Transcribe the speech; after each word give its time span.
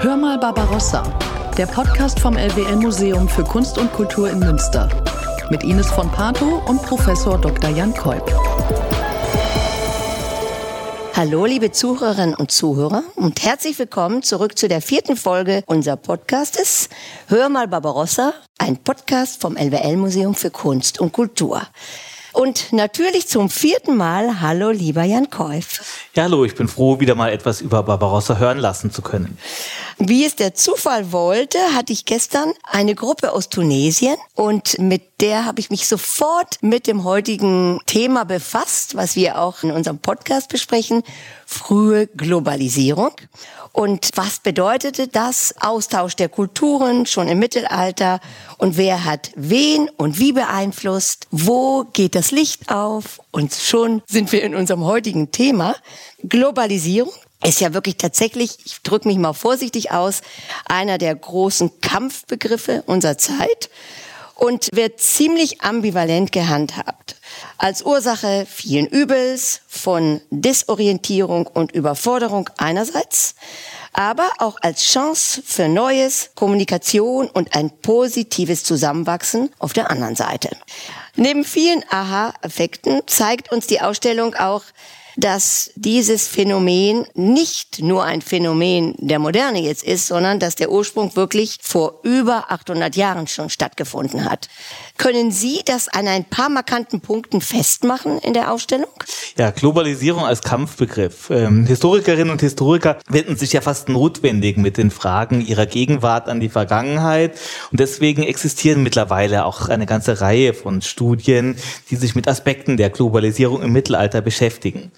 Hör 0.00 0.16
mal 0.16 0.38
Barbarossa, 0.38 1.02
der 1.58 1.66
Podcast 1.66 2.18
vom 2.20 2.38
LWL 2.38 2.76
Museum 2.76 3.28
für 3.28 3.44
Kunst 3.44 3.76
und 3.76 3.92
Kultur 3.92 4.30
in 4.30 4.38
Münster. 4.38 4.88
Mit 5.50 5.62
Ines 5.64 5.90
von 5.90 6.10
Pato 6.10 6.62
und 6.66 6.80
Professor 6.80 7.38
Dr. 7.38 7.68
Jan 7.68 7.92
Kolb. 7.92 8.32
Hallo, 11.14 11.44
liebe 11.44 11.70
Zuhörerinnen 11.70 12.34
und 12.34 12.50
Zuhörer 12.50 13.02
und 13.16 13.42
herzlich 13.44 13.78
willkommen 13.78 14.22
zurück 14.22 14.56
zu 14.56 14.68
der 14.68 14.80
vierten 14.80 15.16
Folge 15.18 15.62
unserer 15.66 15.96
Podcastes 15.96 16.88
Hör 17.26 17.50
mal 17.50 17.68
Barbarossa, 17.68 18.32
ein 18.56 18.78
Podcast 18.78 19.42
vom 19.42 19.54
LWL 19.54 19.98
Museum 19.98 20.34
für 20.34 20.50
Kunst 20.50 20.98
und 20.98 21.12
Kultur. 21.12 21.60
Und 22.32 22.72
natürlich 22.72 23.26
zum 23.28 23.48
vierten 23.48 23.96
Mal, 23.96 24.40
hallo 24.40 24.70
lieber 24.70 25.02
Jan 25.02 25.30
Käuf. 25.30 26.06
Ja, 26.14 26.24
hallo, 26.24 26.44
ich 26.44 26.54
bin 26.54 26.68
froh, 26.68 27.00
wieder 27.00 27.14
mal 27.14 27.30
etwas 27.30 27.60
über 27.60 27.82
Barbarossa 27.82 28.36
hören 28.36 28.58
lassen 28.58 28.90
zu 28.90 29.02
können. 29.02 29.38
Wie 30.00 30.24
es 30.24 30.36
der 30.36 30.54
Zufall 30.54 31.10
wollte, 31.10 31.58
hatte 31.74 31.92
ich 31.92 32.04
gestern 32.04 32.52
eine 32.62 32.94
Gruppe 32.94 33.32
aus 33.32 33.48
Tunesien 33.48 34.16
und 34.34 34.78
mit 34.78 35.20
der 35.20 35.44
habe 35.44 35.58
ich 35.58 35.70
mich 35.70 35.88
sofort 35.88 36.58
mit 36.60 36.86
dem 36.86 37.02
heutigen 37.02 37.80
Thema 37.84 38.24
befasst, 38.24 38.94
was 38.94 39.16
wir 39.16 39.40
auch 39.40 39.64
in 39.64 39.72
unserem 39.72 39.98
Podcast 39.98 40.50
besprechen, 40.50 41.02
frühe 41.46 42.06
Globalisierung. 42.06 43.10
Und 43.72 44.10
was 44.14 44.38
bedeutete 44.38 45.08
das? 45.08 45.54
Austausch 45.60 46.14
der 46.14 46.28
Kulturen 46.28 47.04
schon 47.04 47.26
im 47.26 47.40
Mittelalter 47.40 48.20
und 48.56 48.76
wer 48.76 49.04
hat 49.04 49.32
wen 49.34 49.88
und 49.96 50.20
wie 50.20 50.32
beeinflusst? 50.32 51.26
Wo 51.32 51.84
geht 51.92 52.14
das 52.14 52.30
Licht 52.30 52.70
auf? 52.70 53.20
Und 53.32 53.52
schon 53.52 54.02
sind 54.06 54.30
wir 54.30 54.44
in 54.44 54.54
unserem 54.54 54.84
heutigen 54.84 55.32
Thema 55.32 55.74
Globalisierung 56.22 57.12
ist 57.44 57.60
ja 57.60 57.72
wirklich 57.72 57.96
tatsächlich, 57.96 58.58
ich 58.64 58.82
drücke 58.82 59.08
mich 59.08 59.18
mal 59.18 59.32
vorsichtig 59.32 59.90
aus, 59.92 60.22
einer 60.64 60.98
der 60.98 61.14
großen 61.14 61.80
Kampfbegriffe 61.80 62.82
unserer 62.86 63.18
Zeit 63.18 63.70
und 64.34 64.68
wird 64.72 65.00
ziemlich 65.00 65.62
ambivalent 65.62 66.32
gehandhabt. 66.32 67.16
Als 67.58 67.82
Ursache 67.82 68.46
vielen 68.48 68.86
Übels 68.86 69.60
von 69.66 70.20
Desorientierung 70.30 71.46
und 71.46 71.72
Überforderung 71.72 72.48
einerseits, 72.56 73.34
aber 73.92 74.28
auch 74.38 74.56
als 74.60 74.84
Chance 74.84 75.42
für 75.44 75.68
Neues, 75.68 76.30
Kommunikation 76.36 77.28
und 77.28 77.56
ein 77.56 77.70
positives 77.70 78.62
Zusammenwachsen 78.62 79.50
auf 79.58 79.72
der 79.72 79.90
anderen 79.90 80.14
Seite. 80.14 80.56
Neben 81.16 81.44
vielen 81.44 81.84
Aha-Effekten 81.90 83.02
zeigt 83.06 83.50
uns 83.50 83.66
die 83.66 83.80
Ausstellung 83.80 84.34
auch, 84.36 84.62
dass 85.18 85.72
dieses 85.74 86.28
Phänomen 86.28 87.04
nicht 87.14 87.82
nur 87.82 88.04
ein 88.04 88.22
Phänomen 88.22 88.94
der 88.98 89.18
Moderne 89.18 89.60
jetzt 89.60 89.82
ist, 89.82 90.06
sondern 90.06 90.38
dass 90.38 90.54
der 90.54 90.70
Ursprung 90.70 91.16
wirklich 91.16 91.58
vor 91.60 91.98
über 92.04 92.52
800 92.52 92.94
Jahren 92.94 93.26
schon 93.26 93.50
stattgefunden 93.50 94.24
hat. 94.24 94.48
Können 94.96 95.32
Sie 95.32 95.60
das 95.64 95.88
an 95.88 96.06
ein 96.06 96.24
paar 96.24 96.48
markanten 96.48 97.00
Punkten 97.00 97.40
festmachen 97.40 98.18
in 98.18 98.32
der 98.32 98.52
Ausstellung? 98.52 98.90
Ja, 99.36 99.50
Globalisierung 99.50 100.24
als 100.24 100.42
Kampfbegriff. 100.42 101.30
Ähm, 101.30 101.66
Historikerinnen 101.66 102.30
und 102.30 102.40
Historiker 102.40 102.98
wenden 103.08 103.36
sich 103.36 103.52
ja 103.52 103.60
fast 103.60 103.88
notwendig 103.88 104.56
mit 104.56 104.76
den 104.76 104.92
Fragen 104.92 105.44
ihrer 105.44 105.66
Gegenwart 105.66 106.28
an 106.28 106.38
die 106.38 106.48
Vergangenheit. 106.48 107.36
Und 107.72 107.80
deswegen 107.80 108.22
existieren 108.22 108.84
mittlerweile 108.84 109.44
auch 109.44 109.68
eine 109.68 109.86
ganze 109.86 110.20
Reihe 110.20 110.54
von 110.54 110.80
Studien, 110.80 111.56
die 111.90 111.96
sich 111.96 112.14
mit 112.14 112.28
Aspekten 112.28 112.76
der 112.76 112.90
Globalisierung 112.90 113.62
im 113.62 113.72
Mittelalter 113.72 114.20
beschäftigen. 114.20 114.92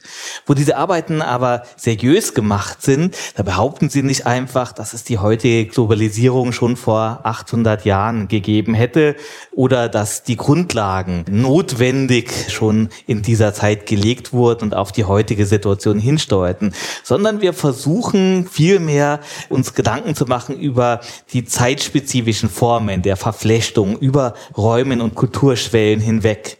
Wo 0.46 0.54
diese 0.54 0.76
Arbeiten 0.76 1.22
aber 1.22 1.62
seriös 1.76 2.34
gemacht 2.34 2.82
sind, 2.82 3.16
da 3.36 3.42
behaupten 3.42 3.90
sie 3.90 4.02
nicht 4.02 4.26
einfach, 4.26 4.72
dass 4.72 4.94
es 4.94 5.04
die 5.04 5.18
heutige 5.18 5.66
Globalisierung 5.66 6.52
schon 6.52 6.76
vor 6.76 7.20
800 7.24 7.84
Jahren 7.84 8.28
gegeben 8.28 8.74
hätte 8.74 9.16
oder 9.52 9.88
dass 9.88 10.22
die 10.22 10.36
Grundlagen 10.36 11.24
notwendig 11.28 12.30
schon 12.48 12.88
in 13.06 13.22
dieser 13.22 13.52
Zeit 13.52 13.86
gelegt 13.86 14.32
wurden 14.32 14.70
und 14.70 14.74
auf 14.74 14.92
die 14.92 15.04
heutige 15.04 15.46
Situation 15.46 15.98
hinsteuerten, 15.98 16.74
sondern 17.02 17.40
wir 17.40 17.52
versuchen 17.52 18.46
vielmehr 18.50 19.20
uns 19.48 19.74
Gedanken 19.74 20.14
zu 20.14 20.26
machen 20.26 20.58
über 20.58 21.00
die 21.32 21.44
zeitspezifischen 21.44 22.48
Formen 22.48 23.02
der 23.02 23.16
Verflechtung, 23.16 23.98
über 23.98 24.34
Räumen 24.56 25.00
und 25.00 25.14
Kulturschwellen 25.14 26.00
hinweg. 26.00 26.59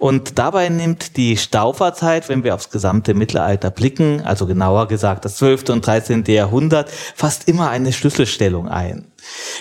Und 0.00 0.38
dabei 0.38 0.70
nimmt 0.70 1.18
die 1.18 1.36
Stauferzeit, 1.36 2.30
wenn 2.30 2.42
wir 2.42 2.54
aufs 2.54 2.70
gesamte 2.70 3.12
Mittelalter 3.12 3.70
blicken, 3.70 4.22
also 4.22 4.46
genauer 4.46 4.88
gesagt 4.88 5.26
das 5.26 5.36
12. 5.36 5.68
und 5.68 5.86
13. 5.86 6.24
Jahrhundert, 6.26 6.88
fast 7.14 7.46
immer 7.48 7.68
eine 7.68 7.92
Schlüsselstellung 7.92 8.66
ein. 8.66 9.04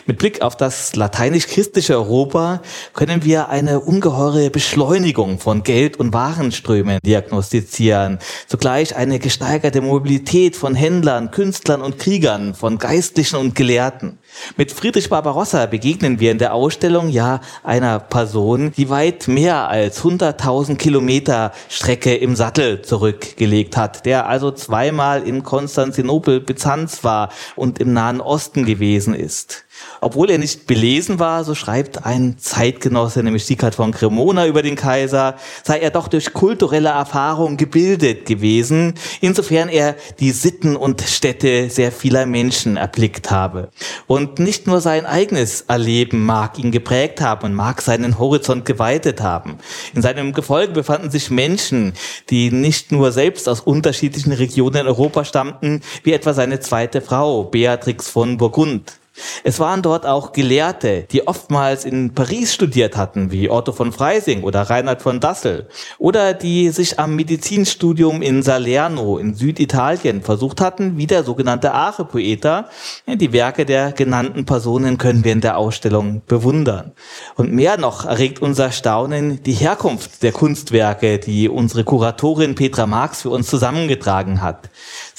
Mit 0.05 0.17
Blick 0.17 0.41
auf 0.41 0.55
das 0.55 0.95
lateinisch-christliche 0.95 1.95
Europa 1.95 2.61
können 2.93 3.25
wir 3.25 3.49
eine 3.49 3.81
ungeheure 3.81 4.49
Beschleunigung 4.49 5.39
von 5.39 5.63
Geld- 5.63 5.97
und 5.97 6.13
Warenströmen 6.13 6.99
diagnostizieren. 7.05 8.19
Zugleich 8.47 8.95
eine 8.95 9.19
gesteigerte 9.19 9.81
Mobilität 9.81 10.55
von 10.55 10.73
Händlern, 10.73 11.31
Künstlern 11.31 11.81
und 11.81 11.99
Kriegern, 11.99 12.55
von 12.55 12.77
Geistlichen 12.77 13.35
und 13.35 13.55
Gelehrten. 13.55 14.19
Mit 14.57 14.71
Friedrich 14.71 15.09
Barbarossa 15.09 15.65
begegnen 15.65 16.19
wir 16.19 16.31
in 16.31 16.37
der 16.37 16.53
Ausstellung 16.53 17.09
ja 17.09 17.41
einer 17.63 17.99
Person, 17.99 18.71
die 18.75 18.89
weit 18.89 19.27
mehr 19.27 19.69
als 19.69 20.03
100.000 20.03 20.75
Kilometer 20.75 21.51
Strecke 21.69 22.15
im 22.15 22.35
Sattel 22.35 22.81
zurückgelegt 22.81 23.77
hat, 23.77 24.05
der 24.05 24.27
also 24.27 24.51
zweimal 24.51 25.23
in 25.23 25.43
Konstantinopel, 25.43 26.41
Byzanz 26.41 27.03
war 27.03 27.29
und 27.55 27.79
im 27.79 27.93
Nahen 27.93 28.21
Osten 28.21 28.65
gewesen 28.65 29.13
ist. 29.13 29.65
Obwohl 30.01 30.29
er 30.29 30.37
nicht 30.37 30.65
belesen 30.65 31.19
war, 31.19 31.43
so 31.43 31.55
schreibt 31.55 32.05
ein 32.05 32.37
Zeitgenosse, 32.37 33.21
nämlich 33.21 33.45
Siegfried 33.45 33.75
von 33.75 33.91
Cremona 33.91 34.47
über 34.47 34.61
den 34.61 34.75
Kaiser, 34.75 35.35
sei 35.63 35.79
er 35.79 35.91
doch 35.91 36.07
durch 36.07 36.31
kulturelle 36.33 36.89
Erfahrung 36.89 37.57
gebildet 37.57 38.25
gewesen, 38.25 38.93
insofern 39.19 39.67
er 39.67 39.95
die 40.19 40.31
Sitten 40.31 40.75
und 40.75 41.01
Städte 41.01 41.69
sehr 41.69 41.91
vieler 41.91 42.25
Menschen 42.25 42.77
erblickt 42.77 43.29
habe. 43.29 43.69
Und 44.07 44.39
nicht 44.39 44.67
nur 44.67 44.79
sein 44.79 45.05
eigenes 45.05 45.61
Erleben 45.61 46.25
mag 46.25 46.57
ihn 46.59 46.71
geprägt 46.71 47.19
haben 47.21 47.45
und 47.45 47.53
mag 47.53 47.81
seinen 47.81 48.19
Horizont 48.19 48.65
geweitet 48.65 49.21
haben. 49.21 49.57
In 49.93 50.01
seinem 50.01 50.33
Gefolge 50.33 50.73
befanden 50.73 51.11
sich 51.11 51.29
Menschen, 51.29 51.93
die 52.29 52.51
nicht 52.51 52.91
nur 52.91 53.11
selbst 53.11 53.49
aus 53.49 53.59
unterschiedlichen 53.59 54.31
Regionen 54.31 54.87
Europa 54.87 55.25
stammten, 55.25 55.81
wie 56.03 56.13
etwa 56.13 56.33
seine 56.33 56.59
zweite 56.59 57.01
Frau, 57.01 57.43
Beatrix 57.43 58.09
von 58.09 58.37
Burgund. 58.37 58.98
Es 59.43 59.59
waren 59.59 59.81
dort 59.81 60.05
auch 60.05 60.31
Gelehrte, 60.31 61.05
die 61.11 61.27
oftmals 61.27 61.85
in 61.85 62.13
Paris 62.13 62.53
studiert 62.53 62.97
hatten, 62.97 63.31
wie 63.31 63.49
Otto 63.49 63.71
von 63.71 63.91
Freising 63.91 64.43
oder 64.43 64.61
Reinhard 64.63 65.01
von 65.01 65.19
Dassel, 65.19 65.67
oder 65.97 66.33
die 66.33 66.69
sich 66.69 66.99
am 66.99 67.15
Medizinstudium 67.15 68.21
in 68.21 68.43
Salerno 68.43 69.17
in 69.17 69.33
Süditalien 69.33 70.21
versucht 70.21 70.61
hatten, 70.61 70.97
wie 70.97 71.07
der 71.07 71.23
sogenannte 71.23 71.73
Are-Poeta. 71.73 72.69
Die 73.07 73.33
Werke 73.33 73.65
der 73.65 73.91
genannten 73.91 74.45
Personen 74.45 74.97
können 74.97 75.23
wir 75.23 75.31
in 75.31 75.41
der 75.41 75.57
Ausstellung 75.57 76.21
bewundern. 76.27 76.91
Und 77.35 77.53
mehr 77.53 77.77
noch 77.77 78.05
erregt 78.05 78.41
unser 78.41 78.71
Staunen 78.71 79.43
die 79.43 79.53
Herkunft 79.53 80.23
der 80.23 80.31
Kunstwerke, 80.31 81.19
die 81.19 81.49
unsere 81.49 81.83
Kuratorin 81.83 82.55
Petra 82.55 82.87
Marx 82.87 83.21
für 83.21 83.29
uns 83.29 83.47
zusammengetragen 83.47 84.41
hat. 84.41 84.69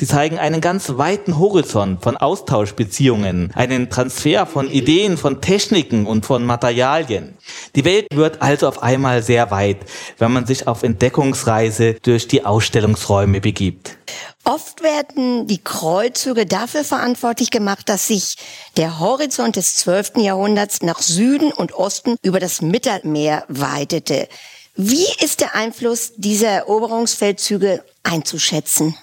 Sie 0.00 0.06
zeigen 0.06 0.38
einen 0.38 0.62
ganz 0.62 0.88
weiten 0.97 1.38
Horizont 1.38 2.03
von 2.03 2.16
Austauschbeziehungen, 2.16 3.53
einen 3.55 3.91
Transfer 3.91 4.47
von 4.47 4.71
Ideen, 4.71 5.19
von 5.19 5.43
Techniken 5.43 6.06
und 6.06 6.25
von 6.25 6.47
Materialien. 6.47 7.37
Die 7.77 7.84
Welt 7.84 8.06
wird 8.11 8.41
also 8.41 8.66
auf 8.66 8.83
einmal 8.83 9.22
sehr 9.22 9.50
weit, 9.50 9.77
wenn 10.16 10.33
man 10.33 10.47
sich 10.47 10.66
auf 10.66 10.84
Entdeckungsreise 10.84 11.99
durch 12.03 12.27
die 12.28 12.47
Ausstellungsräume 12.47 13.43
begibt. 13.43 13.99
Oft 14.44 14.82
werden 14.82 15.47
die 15.47 15.62
Kreuzzüge 15.62 16.47
dafür 16.47 16.82
verantwortlich 16.85 17.50
gemacht, 17.50 17.91
dass 17.91 18.06
sich 18.06 18.37
der 18.79 19.00
Horizont 19.00 19.56
des 19.56 19.76
12. 19.76 20.12
Jahrhunderts 20.17 20.81
nach 20.81 21.02
Süden 21.02 21.52
und 21.52 21.75
Osten 21.75 22.17
über 22.23 22.41
das 22.41 22.62
Mittelmeer 22.62 23.44
weitete. 23.49 24.29
Wie 24.76 25.05
ist 25.23 25.43
der 25.43 25.55
Einfluss 25.55 26.14
dieser 26.17 26.49
Eroberungsfeldzüge 26.49 27.85
einzuschätzen? 28.02 28.97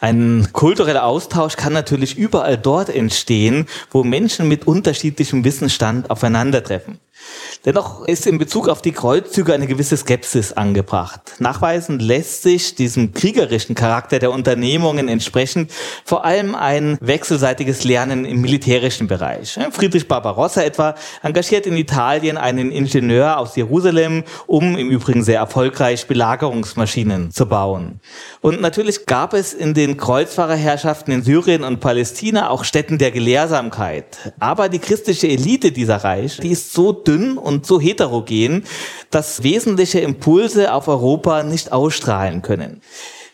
Ein 0.00 0.50
kultureller 0.52 1.04
Austausch 1.04 1.56
kann 1.56 1.72
natürlich 1.72 2.16
überall 2.16 2.56
dort 2.56 2.88
entstehen, 2.88 3.66
wo 3.90 4.04
Menschen 4.04 4.46
mit 4.46 4.66
unterschiedlichem 4.66 5.42
Wissensstand 5.42 6.08
aufeinandertreffen. 6.08 7.00
Dennoch 7.64 8.06
ist 8.06 8.26
in 8.26 8.38
Bezug 8.38 8.68
auf 8.68 8.82
die 8.82 8.92
Kreuzzüge 8.92 9.52
eine 9.52 9.66
gewisse 9.66 9.96
Skepsis 9.96 10.52
angebracht. 10.52 11.20
Nachweisen 11.38 11.98
lässt 11.98 12.42
sich 12.42 12.76
diesem 12.76 13.12
kriegerischen 13.12 13.74
Charakter 13.74 14.18
der 14.18 14.30
Unternehmungen 14.30 15.08
entsprechend 15.08 15.70
vor 16.04 16.24
allem 16.24 16.54
ein 16.54 16.96
wechselseitiges 17.00 17.84
Lernen 17.84 18.24
im 18.24 18.40
militärischen 18.40 19.08
Bereich. 19.08 19.58
Friedrich 19.72 20.06
Barbarossa 20.06 20.62
etwa 20.62 20.94
engagiert 21.22 21.66
in 21.66 21.76
Italien 21.76 22.36
einen 22.36 22.70
Ingenieur 22.70 23.38
aus 23.38 23.56
Jerusalem, 23.56 24.24
um 24.46 24.78
im 24.78 24.88
Übrigen 24.88 25.24
sehr 25.24 25.40
erfolgreich 25.40 26.06
Belagerungsmaschinen 26.06 27.32
zu 27.32 27.46
bauen. 27.46 28.00
Und 28.40 28.60
natürlich 28.60 29.06
gab 29.06 29.34
es 29.34 29.52
in 29.52 29.74
den 29.74 29.96
Kreuzfahrerherrschaften 29.96 31.12
in 31.12 31.22
Syrien 31.22 31.64
und 31.64 31.80
Palästina 31.80 32.50
auch 32.50 32.64
Städten 32.64 32.98
der 32.98 33.10
Gelehrsamkeit. 33.10 34.32
Aber 34.38 34.68
die 34.68 34.78
christliche 34.78 35.28
Elite 35.28 35.72
dieser 35.72 35.96
Reich, 35.96 36.38
die 36.38 36.50
ist 36.50 36.72
so 36.72 36.92
dünn 37.08 37.38
und 37.38 37.66
so 37.66 37.80
heterogen, 37.80 38.64
dass 39.10 39.42
wesentliche 39.42 40.00
Impulse 40.00 40.72
auf 40.72 40.86
Europa 40.86 41.42
nicht 41.42 41.72
ausstrahlen 41.72 42.42
können. 42.42 42.82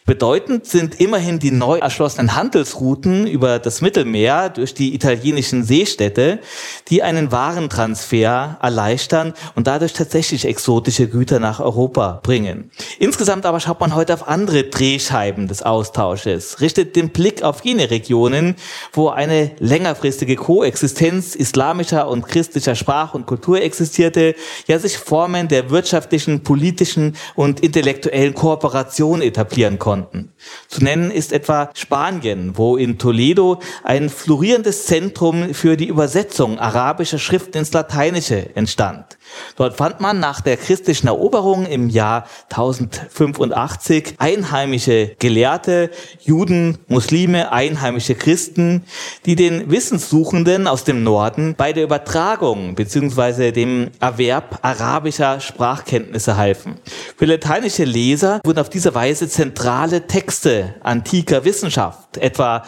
Bedeutend 0.06 0.66
sind 0.66 1.00
immerhin 1.00 1.38
die 1.38 1.50
neu 1.50 1.78
erschlossenen 1.78 2.36
Handelsrouten 2.36 3.26
über 3.26 3.58
das 3.58 3.80
Mittelmeer 3.80 4.50
durch 4.50 4.74
die 4.74 4.94
italienischen 4.94 5.64
Seestädte, 5.64 6.40
die 6.88 7.02
einen 7.02 7.32
Warentransfer 7.32 8.58
erleichtern 8.60 9.32
und 9.54 9.66
dadurch 9.66 9.94
tatsächlich 9.94 10.44
exotische 10.44 11.08
Güter 11.08 11.40
nach 11.40 11.58
Europa 11.58 12.20
bringen. 12.22 12.70
Insgesamt 12.98 13.46
aber 13.46 13.60
schaut 13.60 13.80
man 13.80 13.94
heute 13.94 14.12
auf 14.12 14.28
andere 14.28 14.64
Drehscheiben 14.64 15.48
des 15.48 15.62
Austausches, 15.62 16.60
richtet 16.60 16.96
den 16.96 17.08
Blick 17.08 17.42
auf 17.42 17.64
jene 17.64 17.90
Regionen, 17.90 18.56
wo 18.92 19.08
eine 19.08 19.52
längerfristige 19.58 20.36
Koexistenz 20.36 21.34
islamischer 21.34 22.08
und 22.08 22.28
christlicher 22.28 22.74
Sprach 22.74 23.14
und 23.14 23.24
Kultur 23.24 23.62
existierte, 23.62 24.34
ja 24.66 24.78
sich 24.78 24.98
Formen 24.98 25.48
der 25.48 25.70
wirtschaftlichen, 25.70 26.42
politischen 26.42 27.16
und 27.34 27.60
intellektuellen 27.60 28.34
Kooperation 28.34 29.22
etablieren 29.22 29.78
konnten 29.78 29.93
konnten. 29.94 30.32
Zu 30.68 30.82
nennen 30.82 31.12
ist 31.12 31.32
etwa 31.32 31.70
Spanien, 31.74 32.56
wo 32.56 32.76
in 32.76 32.98
Toledo 32.98 33.60
ein 33.84 34.10
florierendes 34.10 34.86
Zentrum 34.86 35.54
für 35.54 35.76
die 35.76 35.86
Übersetzung 35.86 36.58
arabischer 36.58 37.18
Schriften 37.18 37.58
ins 37.58 37.72
Lateinische 37.72 38.56
entstand. 38.56 39.18
Dort 39.56 39.76
fand 39.76 40.00
man 40.00 40.20
nach 40.20 40.40
der 40.40 40.56
christlichen 40.56 41.06
Eroberung 41.06 41.66
im 41.66 41.88
Jahr 41.88 42.26
1085 42.50 44.14
einheimische 44.18 45.16
Gelehrte, 45.18 45.90
Juden, 46.20 46.78
Muslime, 46.88 47.52
einheimische 47.52 48.14
Christen, 48.14 48.84
die 49.26 49.36
den 49.36 49.70
Wissenssuchenden 49.70 50.66
aus 50.66 50.84
dem 50.84 51.02
Norden 51.02 51.54
bei 51.56 51.72
der 51.72 51.84
Übertragung 51.84 52.74
bzw. 52.74 53.52
dem 53.52 53.90
Erwerb 54.00 54.58
arabischer 54.62 55.40
Sprachkenntnisse 55.40 56.36
halfen. 56.36 56.76
Für 57.16 57.26
lateinische 57.26 57.84
Leser 57.84 58.40
wurden 58.44 58.58
auf 58.58 58.70
diese 58.70 58.94
Weise 58.94 59.28
zentrale 59.28 60.06
Texte 60.06 60.74
antiker 60.82 61.44
Wissenschaft, 61.44 62.16
etwa 62.18 62.64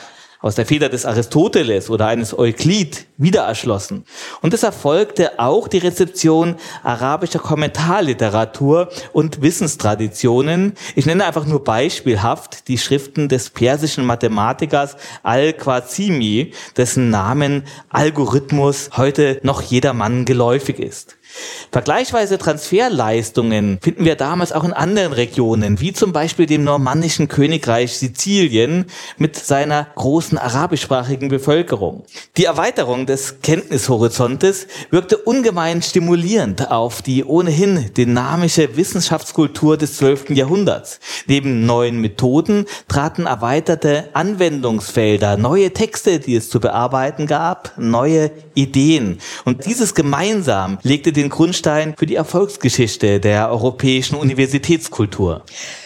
aus 0.47 0.55
der 0.55 0.65
Feder 0.65 0.89
des 0.89 1.05
Aristoteles 1.05 1.91
oder 1.91 2.07
eines 2.07 2.39
Euklid 2.39 3.07
wieder 3.17 3.43
erschlossen. 3.43 4.05
Und 4.43 4.55
es 4.55 4.63
erfolgte 4.63 5.41
auch 5.41 5.67
die 5.67 5.79
Rezeption 5.79 6.55
arabischer 6.85 7.41
Kommentarliteratur 7.41 8.89
und 9.13 9.43
Wissenstraditionen. 9.43 10.75
Ich 10.95 11.05
nenne 11.05 11.25
einfach 11.25 11.47
nur 11.47 11.65
beispielhaft 11.65 12.69
die 12.69 12.79
Schriften 12.79 13.29
des 13.29 13.51
persischen 13.51 14.07
Mathematikers 14.07 14.97
Al-Qasimi, 15.25 16.53
dessen 16.77 17.11
Namen 17.11 17.65
Algorithmus 17.89 18.91
heute 18.97 19.41
noch 19.43 19.63
jedermann 19.63 20.25
geläufig 20.25 20.79
ist. 20.79 21.17
Vergleichsweise 21.71 22.39
Transferleistungen 22.39 23.79
finden 23.83 24.05
wir 24.05 24.17
damals 24.17 24.53
auch 24.53 24.65
in 24.65 24.73
anderen 24.73 25.13
Regionen, 25.13 25.81
wie 25.81 25.93
zum 25.93 26.13
Beispiel 26.13 26.47
dem 26.47 26.65
normannischen 26.65 27.29
Königreich 27.29 27.99
Sizilien 27.99 28.87
mit 29.19 29.37
seiner 29.37 29.89
großen 29.95 30.39
arabischsprachigen 30.39 31.29
Bevölkerung. 31.29 32.05
Die 32.37 32.45
Erweiterung 32.45 33.07
des 33.07 33.41
Kenntnishorizontes 33.43 34.67
wirkte 34.91 35.19
ungemein 35.19 35.83
stimulierend 35.83 36.71
auf 36.71 37.03
die 37.03 37.25
ohnehin 37.25 37.93
dynamische 37.95 38.77
Wissenschaftskultur 38.77 39.77
des 39.77 39.97
12. 39.97 40.31
Jahrhunderts. 40.31 41.01
Neben 41.27 41.67
neuen 41.67 42.01
Methoden 42.01 42.67
traten 42.89 43.27
erweiterte 43.27 44.11
Anwendungsfelder, 44.13 45.37
neue 45.37 45.73
Texte, 45.73 46.21
die 46.21 46.37
es 46.37 46.49
zu 46.49 46.61
bearbeiten 46.61 47.27
gab, 47.27 47.73
neue 47.77 48.31
Ideen. 48.55 49.19
Und 49.45 49.67
dieses 49.67 49.95
gemeinsam 49.95 50.79
legte 50.83 51.13
den 51.13 51.26
Grundstein 51.29 51.95
für 51.97 52.07
die 52.07 52.15
Erfolgsgeschichte 52.15 53.21
der 53.21 53.51
europäischen 53.51 54.17
Universitätskultur. 54.17 55.45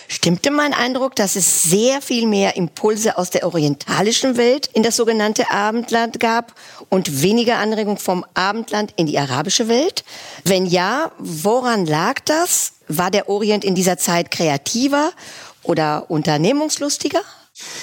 Stimmte 0.09 0.51
mein 0.51 0.75
Eindruck, 0.75 1.15
dass 1.15 1.37
es 1.37 1.63
sehr 1.63 2.03
viel 2.03 2.27
mehr 2.27 2.57
Impulse 2.57 3.17
aus 3.17 3.31
der 3.31 3.47
orientalischen 3.47 4.37
Welt 4.37 4.69
in 4.73 4.83
das 4.83 4.97
sogenannte 4.97 5.51
Abendland 5.51 6.19
gab 6.19 6.55
und 6.89 7.23
weniger 7.23 7.59
Anregung 7.59 7.99
vom 7.99 8.25
Abendland 8.35 8.93
in 8.97 9.07
die 9.07 9.19
arabische 9.19 9.69
Welt? 9.69 10.05
Wenn 10.45 10.67
ja, 10.67 11.13
woran 11.19 11.87
lag 11.87 12.21
das? 12.25 12.73
War 12.89 13.11
der 13.11 13.29
Orient 13.29 13.65
in 13.65 13.75
dieser 13.77 13.99
Zeit 13.99 14.31
kreativer 14.31 15.13
oder 15.63 16.11
unternehmungslustiger? 16.11 17.21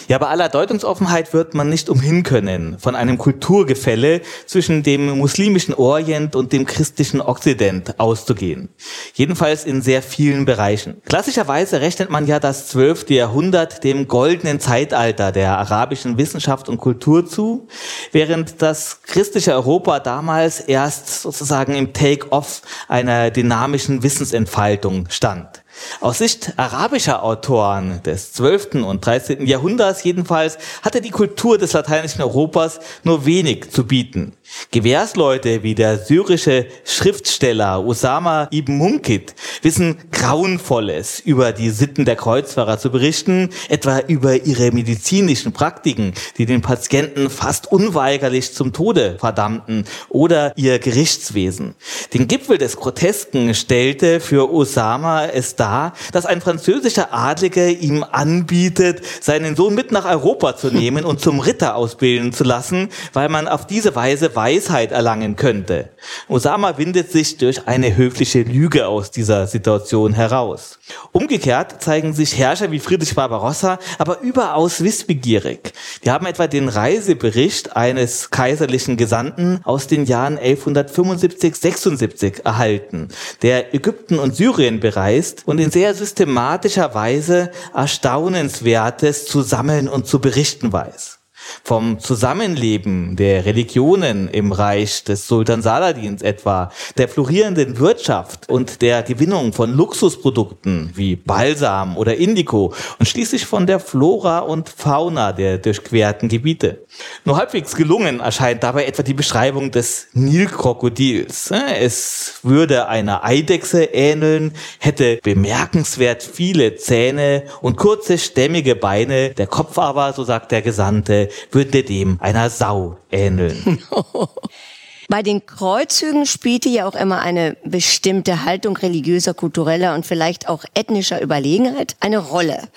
Ja, 0.08 0.18
bei 0.18 0.28
aller 0.28 0.50
Deutungsoffenheit 0.50 1.34
wird 1.34 1.54
man 1.54 1.70
nicht 1.70 1.90
umhin 1.90 2.24
können, 2.24 2.78
von 2.80 2.96
einem 2.96 3.18
Kulturgefälle 3.18 4.22
zwischen 4.46 4.84
dem 4.84 5.18
muslimischen 5.18 5.74
Orient 5.74 6.36
und 6.36 6.54
dem 6.54 6.66
christlichen 6.66 7.20
Okzident 7.20 8.00
auszugehen. 8.00 8.70
Jedenfalls 9.14 9.66
in 9.66 9.82
sehr 9.82 10.02
vielen 10.02 10.46
Bereichen. 10.46 11.02
Klassischerweise 11.06 11.82
rechnet 11.82 12.10
man 12.10 12.26
ja 12.26 12.40
das 12.40 12.68
12. 12.70 13.10
Jahrhundert 13.10 13.84
dem 13.84 14.08
goldenen 14.08 14.60
Zeitalter 14.60 15.32
der 15.32 15.58
arabischen 15.58 16.18
Wissenschaft 16.18 16.70
und 16.70 16.78
Kultur 16.78 17.26
zu, 17.26 17.68
während 18.12 18.62
das 18.62 19.02
christliche 19.04 19.54
Europa 19.54 20.00
damals 20.00 20.62
erst 20.62 21.22
sozusagen 21.22 21.76
im 21.76 21.94
Take-off 21.94 22.62
einer 22.88 23.32
dynamischen 23.32 24.04
Wissensentfaltung 24.04 25.08
stand. 25.10 25.64
Aus 26.00 26.20
Sicht 26.20 26.54
arabischer 26.58 27.24
Autoren 27.24 28.02
des 28.04 28.34
12. 28.34 28.76
und 28.86 29.06
13. 29.06 29.46
Jahrhunderts 29.46 30.04
jedenfalls 30.04 30.58
hatte 30.82 31.02
die 31.02 31.10
Kultur 31.10 31.58
des 31.58 31.74
lateinischen 31.74 32.22
Europas 32.22 32.80
nur 33.04 33.26
wenig 33.26 33.72
zu 33.72 33.86
bieten. 33.86 34.37
Gewährsleute 34.72 35.64
wie 35.64 35.76
der 35.76 35.98
syrische 35.98 36.68
Schriftsteller 36.86 37.86
Osama 37.86 38.48
ibn 38.52 38.78
Munkit 38.78 39.36
wissen 39.62 39.98
Grauenvolles 40.12 41.20
über 41.20 41.52
die 41.52 41.70
Sitten 41.70 42.06
der 42.06 42.16
Kreuzfahrer 42.16 42.78
zu 42.80 42.90
berichten, 42.90 43.50
etwa 43.70 44.00
über 44.00 44.46
ihre 44.46 44.72
medizinischen 44.72 45.54
Praktiken, 45.54 46.14
die 46.38 46.46
den 46.46 46.62
Patienten 46.62 47.30
fast 47.30 47.72
unweigerlich 47.72 48.54
zum 48.54 48.74
Tode 48.74 49.18
verdammten, 49.20 49.86
oder 50.10 50.54
ihr 50.56 50.80
Gerichtswesen. 50.80 51.76
Den 52.14 52.28
Gipfel 52.28 52.58
des 52.58 52.78
Grotesken 52.78 53.54
stellte 53.54 54.20
für 54.20 54.52
Osama 54.52 55.26
es 55.26 55.56
dar, 55.56 55.94
dass 56.12 56.26
ein 56.26 56.42
französischer 56.42 57.14
Adliger 57.14 57.68
ihm 57.68 58.04
anbietet, 58.04 59.02
seinen 59.22 59.56
Sohn 59.56 59.76
mit 59.76 59.92
nach 59.92 60.06
Europa 60.06 60.56
zu 60.56 60.68
nehmen 60.68 61.06
und 61.06 61.20
zum 61.20 61.40
Ritter 61.40 61.76
ausbilden 61.76 62.34
zu 62.34 62.44
lassen, 62.44 62.90
weil 63.14 63.30
man 63.30 63.48
auf 63.48 63.68
diese 63.68 63.96
Weise 63.96 64.36
Weisheit 64.38 64.92
erlangen 64.92 65.36
könnte. 65.36 65.90
Osama 66.30 66.78
windet 66.78 67.12
sich 67.12 67.38
durch 67.38 67.68
eine 67.68 67.98
höfliche 67.98 68.44
Lüge 68.44 68.88
aus 68.88 69.12
dieser 69.12 69.48
Situation 69.48 70.14
heraus. 70.14 70.80
Umgekehrt 71.12 71.84
zeigen 71.84 72.14
sich 72.14 72.38
Herrscher 72.38 72.72
wie 72.72 72.80
Friedrich 72.80 73.16
Barbarossa 73.16 73.80
aber 73.98 74.22
überaus 74.22 74.84
wissbegierig. 74.84 75.74
Wir 76.04 76.14
haben 76.14 76.28
etwa 76.28 76.48
den 76.48 76.70
Reisebericht 76.70 77.76
eines 77.76 78.30
kaiserlichen 78.30 78.96
Gesandten 78.96 79.60
aus 79.64 79.88
den 79.88 80.06
Jahren 80.06 80.38
1175-76 80.38 82.46
erhalten, 82.46 83.08
der 83.42 83.74
Ägypten 83.74 84.20
und 84.20 84.36
Syrien 84.36 84.80
bereist 84.80 85.44
und 85.48 85.60
in 85.60 85.72
sehr 85.72 85.96
systematischer 85.96 86.94
Weise 86.94 87.52
Erstaunenswertes 87.74 89.26
zu 89.26 89.42
sammeln 89.42 89.90
und 89.90 90.06
zu 90.06 90.20
berichten 90.20 90.72
weiß 90.72 91.17
vom 91.64 92.00
Zusammenleben 92.00 93.16
der 93.16 93.46
Religionen 93.46 94.28
im 94.28 94.52
Reich 94.52 95.04
des 95.04 95.28
Sultan 95.28 95.62
Saladins 95.62 96.22
etwa, 96.22 96.72
der 96.98 97.08
florierenden 97.08 97.80
Wirtschaft 97.80 98.50
und 98.50 98.82
der 98.82 99.04
Gewinnung 99.04 99.54
von 99.54 99.74
Luxusprodukten 99.74 100.92
wie 100.96 101.16
Balsam 101.16 101.98
oder 101.98 102.16
Indigo 102.16 102.74
und 103.00 103.06
schließlich 103.08 103.46
von 103.46 103.68
der 103.68 103.80
Flora 103.80 104.40
und 104.40 104.70
Fauna 104.70 105.32
der 105.32 105.58
durchquerten 105.58 106.30
Gebiete. 106.30 106.86
Nur 107.26 107.38
halbwegs 107.38 107.76
gelungen 107.76 108.20
erscheint 108.20 108.64
dabei 108.64 108.86
etwa 108.86 109.04
die 109.04 109.14
Beschreibung 109.14 109.72
des 109.72 110.08
Nilkrokodils. 110.14 111.52
Es 111.80 112.40
würde 112.44 112.88
einer 112.88 113.24
Eidechse 113.24 113.84
ähneln, 113.86 114.54
hätte 114.80 115.20
bemerkenswert 115.24 116.24
viele 116.24 116.76
Zähne 116.76 117.44
und 117.62 117.78
kurze 117.78 118.18
stämmige 118.18 118.76
Beine, 118.76 119.32
der 119.32 119.48
Kopf 119.48 119.78
aber, 119.78 120.14
so 120.14 120.24
sagt 120.24 120.52
der 120.52 120.62
Gesandte, 120.62 121.30
würde 121.52 121.84
dem 121.84 122.18
einer 122.22 122.50
Sau 122.50 122.98
ähneln. 123.12 123.84
Bei 125.10 125.24
den 125.24 125.46
Kreuzzügen 125.46 126.26
spielte 126.26 126.68
ja 126.68 126.86
auch 126.86 126.96
immer 126.96 127.22
eine 127.22 127.56
bestimmte 127.64 128.44
Haltung 128.44 128.76
religiöser, 128.76 129.34
kultureller 129.34 129.96
und 129.96 130.06
vielleicht 130.06 130.50
auch 130.50 130.66
ethnischer 130.74 131.22
Überlegenheit 131.22 131.96
eine 132.02 132.18
Rolle. 132.18 132.68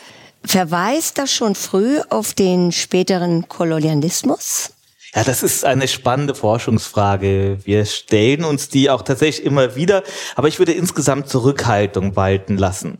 Verweist 0.44 1.18
das 1.18 1.32
schon 1.32 1.56
früh 1.56 2.00
auf 2.08 2.32
den 2.34 2.70
späteren 2.70 3.48
Kolonialismus? 3.48 4.72
Ja, 5.14 5.24
das 5.24 5.42
ist 5.42 5.64
eine 5.64 5.88
spannende 5.88 6.36
Forschungsfrage. 6.36 7.58
Wir 7.64 7.84
stellen 7.84 8.44
uns 8.44 8.68
die 8.68 8.90
auch 8.90 9.02
tatsächlich 9.02 9.44
immer 9.44 9.74
wieder, 9.74 10.04
aber 10.36 10.46
ich 10.46 10.60
würde 10.60 10.72
insgesamt 10.72 11.28
Zurückhaltung 11.28 12.14
walten 12.14 12.56
lassen. 12.56 12.98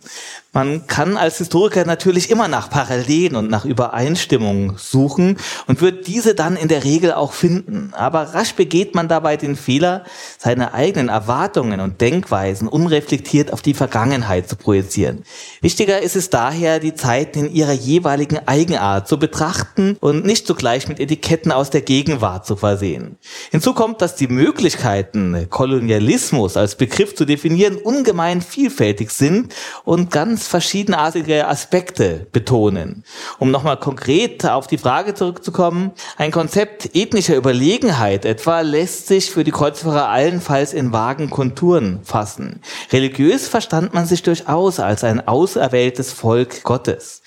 Man 0.53 0.89
kann 0.89 1.17
als 1.17 1.39
Historiker 1.39 1.85
natürlich 1.85 2.29
immer 2.29 2.49
nach 2.49 2.71
Parallelen 2.71 3.37
und 3.37 3.49
nach 3.49 3.65
Übereinstimmungen 3.65 4.75
suchen 4.79 5.37
und 5.69 5.81
wird 5.81 6.09
diese 6.09 6.35
dann 6.35 6.57
in 6.57 6.67
der 6.67 6.83
Regel 6.83 7.13
auch 7.13 7.33
finden. 7.33 7.93
Aber 7.95 8.35
rasch 8.35 8.55
begeht 8.55 8.97
man 8.97 9.07
dabei 9.07 9.37
den 9.37 9.55
Fehler, 9.55 10.03
seine 10.39 10.75
eigenen 10.75 11.09
Erwartungen 11.09 11.79
und 11.79 12.01
Denkweisen 12.01 12.67
unreflektiert 12.67 13.53
auf 13.53 13.63
die 13.63 13.75
Vergangenheit 13.75 14.49
zu 14.49 14.57
projizieren. 14.57 15.23
Wichtiger 15.61 16.03
ist 16.03 16.17
es 16.17 16.31
daher, 16.31 16.81
die 16.81 16.95
Zeit 16.95 17.37
in 17.37 17.55
ihrer 17.55 17.73
jeweiligen 17.73 18.41
Eigenart 18.49 19.07
zu 19.07 19.21
betrachten 19.21 19.97
und 20.01 20.25
nicht 20.25 20.49
zugleich 20.49 20.89
mit 20.89 20.99
Etiketten 20.99 21.53
aus 21.53 21.71
der 21.71 21.83
Gegenwart 22.01 22.47
zu 22.47 22.57
versehen. 22.57 23.19
Hinzu 23.51 23.75
kommt, 23.75 24.01
dass 24.01 24.17
die 24.17 24.29
Möglichkeiten, 24.29 25.49
Kolonialismus 25.51 26.57
als 26.57 26.77
Begriff 26.77 27.15
zu 27.15 27.27
definieren, 27.27 27.77
ungemein 27.77 28.41
vielfältig 28.41 29.11
sind 29.11 29.55
und 29.85 30.11
ganz 30.11 30.47
verschiedenartige 30.47 31.47
Aspekte 31.47 32.27
betonen. 32.33 33.05
Um 33.39 33.51
nochmal 33.51 33.79
konkret 33.79 34.47
auf 34.47 34.67
die 34.67 34.79
Frage 34.79 35.13
zurückzukommen, 35.13 35.91
ein 36.17 36.31
Konzept 36.31 36.97
ethnischer 36.97 37.37
Überlegenheit 37.37 38.25
etwa 38.25 38.63
lässt 38.63 39.07
sich 39.07 39.31
für 39.31 39.45
die 39.45 39.51
Kreuzfahrer 39.51 40.09
allenfalls 40.09 40.73
in 40.73 40.95
vagen 40.95 41.29
Konturen 41.29 42.01
fassen. 42.03 42.63
Religiös 42.93 43.47
verstand 43.47 43.93
man 43.93 44.07
sich 44.07 44.23
durchaus 44.23 44.81
als 44.81 45.05
ein 45.05 45.29
auserwähltes 45.29 46.13
Volk 46.13 46.63
Gottes. 46.63 47.21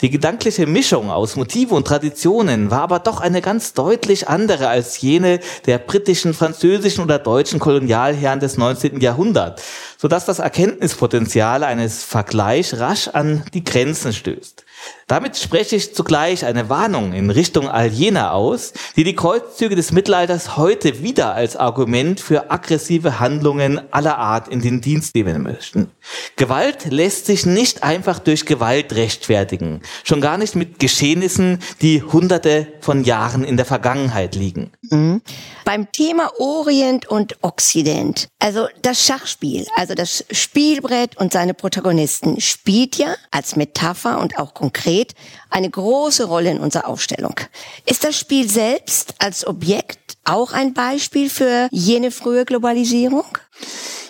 Die 0.00 0.10
gedankliche 0.10 0.66
Mischung 0.66 1.10
aus 1.10 1.36
Motive 1.36 1.74
und 1.74 1.86
Traditionen 1.86 2.70
war 2.70 2.82
aber 2.82 3.00
doch 3.00 3.20
eine 3.20 3.42
ganz 3.42 3.72
deutlich 4.18 4.28
andere 4.28 4.68
als 4.68 5.00
jene 5.00 5.40
der 5.66 5.78
britischen, 5.78 6.34
französischen 6.34 7.04
oder 7.04 7.18
deutschen 7.18 7.58
Kolonialherren 7.58 8.40
des 8.40 8.56
19. 8.56 9.00
Jahrhunderts, 9.00 9.62
sodass 9.96 10.24
das 10.24 10.38
Erkenntnispotenzial 10.38 11.62
eines 11.62 12.02
Vergleichs 12.02 12.78
rasch 12.78 13.08
an 13.08 13.44
die 13.54 13.64
Grenzen 13.64 14.12
stößt. 14.12 14.64
Damit 15.08 15.38
spreche 15.38 15.76
ich 15.76 15.94
zugleich 15.94 16.44
eine 16.44 16.68
Warnung 16.68 17.14
in 17.14 17.30
Richtung 17.30 17.66
all 17.68 17.88
jener 17.88 18.34
aus, 18.34 18.74
die 18.94 19.04
die 19.04 19.14
Kreuzzüge 19.14 19.74
des 19.74 19.90
Mittelalters 19.90 20.58
heute 20.58 21.02
wieder 21.02 21.34
als 21.34 21.56
Argument 21.56 22.20
für 22.20 22.50
aggressive 22.50 23.18
Handlungen 23.18 23.80
aller 23.90 24.18
Art 24.18 24.48
in 24.48 24.60
den 24.60 24.82
Dienst 24.82 25.14
nehmen 25.14 25.42
möchten. 25.42 25.90
Gewalt 26.36 26.90
lässt 26.90 27.24
sich 27.24 27.46
nicht 27.46 27.82
einfach 27.82 28.18
durch 28.18 28.44
Gewalt 28.44 28.92
rechtfertigen, 28.94 29.80
schon 30.04 30.20
gar 30.20 30.36
nicht 30.36 30.54
mit 30.54 30.78
Geschehnissen, 30.78 31.58
die 31.80 32.02
hunderte 32.02 32.68
von 32.80 33.02
Jahren 33.02 33.44
in 33.44 33.56
der 33.56 33.66
Vergangenheit 33.66 34.34
liegen. 34.34 34.72
Mhm. 34.90 35.22
Beim 35.64 35.90
Thema 35.90 36.30
Orient 36.38 37.06
und 37.08 37.36
Occident, 37.42 38.28
also 38.38 38.68
das 38.82 39.04
Schachspiel, 39.04 39.66
also 39.76 39.94
das 39.94 40.24
Spielbrett 40.30 41.16
und 41.16 41.32
seine 41.32 41.54
Protagonisten 41.54 42.40
spielt 42.40 42.96
ja 42.96 43.14
als 43.30 43.56
Metapher 43.56 44.18
und 44.18 44.38
auch 44.38 44.54
konkret 44.54 44.67
konkret 44.70 45.14
eine 45.50 45.70
große 45.70 46.24
Rolle 46.24 46.50
in 46.50 46.58
unserer 46.58 46.88
Aufstellung. 46.88 47.34
Ist 47.86 48.04
das 48.04 48.18
Spiel 48.18 48.48
selbst 48.48 49.14
als 49.18 49.46
Objekt 49.46 50.16
auch 50.24 50.52
ein 50.52 50.74
Beispiel 50.74 51.30
für 51.30 51.68
jene 51.70 52.10
frühe 52.10 52.44
Globalisierung? 52.44 53.26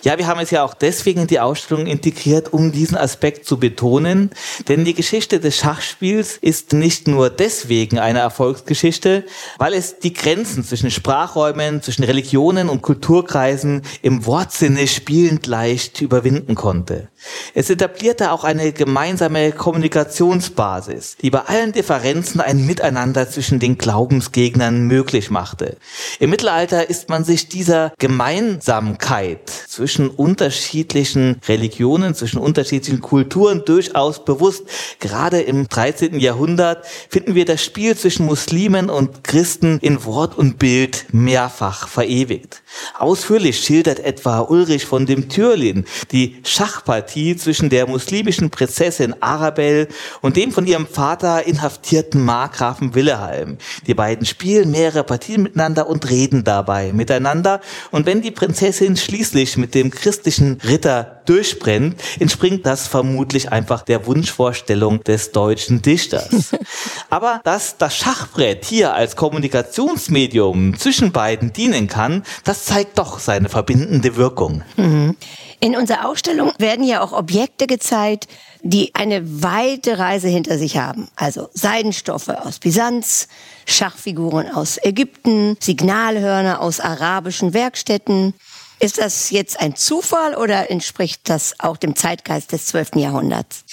Ja, 0.03 0.17
wir 0.17 0.27
haben 0.27 0.39
es 0.39 0.51
ja 0.51 0.63
auch 0.63 0.73
deswegen 0.73 1.21
in 1.21 1.27
die 1.27 1.41
Ausstellung 1.41 1.85
integriert, 1.85 2.53
um 2.53 2.71
diesen 2.71 2.95
Aspekt 2.97 3.45
zu 3.45 3.57
betonen. 3.57 4.31
Denn 4.69 4.85
die 4.85 4.93
Geschichte 4.93 5.41
des 5.41 5.57
Schachspiels 5.57 6.37
ist 6.37 6.71
nicht 6.71 7.07
nur 7.07 7.29
deswegen 7.29 7.99
eine 7.99 8.19
Erfolgsgeschichte, 8.19 9.25
weil 9.57 9.73
es 9.73 9.99
die 9.99 10.13
Grenzen 10.13 10.63
zwischen 10.63 10.89
Sprachräumen, 10.89 11.81
zwischen 11.81 12.05
Religionen 12.05 12.69
und 12.69 12.81
Kulturkreisen 12.81 13.81
im 14.01 14.25
Wortsinne 14.25 14.87
spielend 14.87 15.47
leicht 15.47 15.99
überwinden 15.99 16.55
konnte. 16.55 17.09
Es 17.53 17.69
etablierte 17.69 18.31
auch 18.31 18.45
eine 18.45 18.71
gemeinsame 18.71 19.51
Kommunikationsbasis, 19.51 21.17
die 21.21 21.28
bei 21.29 21.41
allen 21.41 21.71
Differenzen 21.71 22.41
ein 22.41 22.65
Miteinander 22.65 23.29
zwischen 23.29 23.59
den 23.59 23.77
Glaubensgegnern 23.77 24.87
möglich 24.87 25.29
machte. 25.29 25.77
Im 26.19 26.29
Mittelalter 26.29 26.89
ist 26.89 27.09
man 27.09 27.23
sich 27.23 27.49
dieser 27.49 27.93
Gemeinsamkeit 27.99 29.49
zwischen 29.49 30.09
unterschiedlichen 30.09 31.39
Religionen, 31.47 32.15
zwischen 32.15 32.39
unterschiedlichen 32.39 33.01
Kulturen 33.01 33.63
durchaus 33.65 34.25
bewusst. 34.25 34.63
Gerade 34.99 35.41
im 35.41 35.67
13. 35.67 36.19
Jahrhundert 36.19 36.85
finden 37.09 37.35
wir 37.35 37.45
das 37.45 37.63
Spiel 37.63 37.95
zwischen 37.95 38.25
Muslimen 38.25 38.89
und 38.89 39.23
Christen 39.23 39.79
in 39.81 40.03
Wort 40.05 40.37
und 40.37 40.59
Bild 40.59 41.05
mehrfach 41.11 41.87
verewigt. 41.87 42.61
Ausführlich 42.97 43.59
schildert 43.59 43.99
etwa 43.99 44.39
Ulrich 44.41 44.85
von 44.85 45.05
dem 45.05 45.29
Türlin 45.29 45.85
die 46.11 46.39
Schachpartie 46.43 47.35
zwischen 47.35 47.69
der 47.69 47.87
muslimischen 47.87 48.49
Prinzessin 48.49 49.15
Arabelle 49.21 49.87
und 50.21 50.35
dem 50.35 50.51
von 50.51 50.65
ihrem 50.65 50.87
Vater 50.87 51.18
inhaftierten 51.23 52.23
Markgrafen 52.23 52.95
Wilhelm. 52.95 53.57
Die 53.87 53.93
beiden 53.93 54.25
spielen 54.25 54.71
mehrere 54.71 55.03
Partien 55.03 55.43
miteinander 55.43 55.87
und 55.87 56.09
reden 56.09 56.43
dabei 56.43 56.93
miteinander. 56.93 57.61
Und 57.91 58.05
wenn 58.05 58.21
die 58.21 58.31
Prinzessin 58.31 58.97
schließlich 58.97 59.57
mit 59.57 59.75
dem 59.75 59.91
christlichen 59.91 60.59
Ritter 60.61 61.21
durchbrennt, 61.25 62.01
entspringt 62.19 62.65
das 62.65 62.87
vermutlich 62.87 63.51
einfach 63.51 63.83
der 63.83 64.05
Wunschvorstellung 64.05 65.03
des 65.03 65.31
deutschen 65.31 65.81
Dichters. 65.81 66.51
Aber 67.09 67.41
dass 67.43 67.77
das 67.77 67.95
Schachbrett 67.95 68.65
hier 68.65 68.93
als 68.93 69.15
Kommunikationsmedium 69.15 70.77
zwischen 70.77 71.11
beiden 71.11 71.53
dienen 71.53 71.87
kann, 71.87 72.23
das 72.43 72.65
zeigt 72.65 72.97
doch 72.97 73.19
seine 73.19 73.49
verbindende 73.49 74.15
Wirkung. 74.15 74.63
Mhm. 74.75 75.15
In 75.61 75.75
unserer 75.75 76.07
Ausstellung 76.07 76.53
werden 76.57 76.85
ja 76.85 77.01
auch 77.01 77.11
Objekte 77.11 77.67
gezeigt, 77.67 78.27
die 78.61 78.95
eine 78.95 79.43
weite 79.43 79.99
Reise 79.99 80.29
hinter 80.29 80.57
sich 80.57 80.77
haben. 80.77 81.09
Also 81.17 81.49
Seidenstoffe 81.53 82.29
aus 82.29 82.59
Byzanz, 82.59 83.27
Schachfiguren 83.65 84.49
aus 84.49 84.77
Ägypten, 84.81 85.57
Signalhörner 85.59 86.61
aus 86.61 86.79
arabischen 86.79 87.53
Werkstätten. 87.53 88.33
Ist 88.79 88.99
das 88.99 89.31
jetzt 89.31 89.59
ein 89.59 89.75
Zufall 89.75 90.35
oder 90.35 90.71
entspricht 90.71 91.27
das 91.27 91.55
auch 91.59 91.75
dem 91.75 91.97
Zeitgeist 91.97 92.53
des 92.53 92.67
12. 92.67 92.95
Jahrhunderts? 92.95 93.65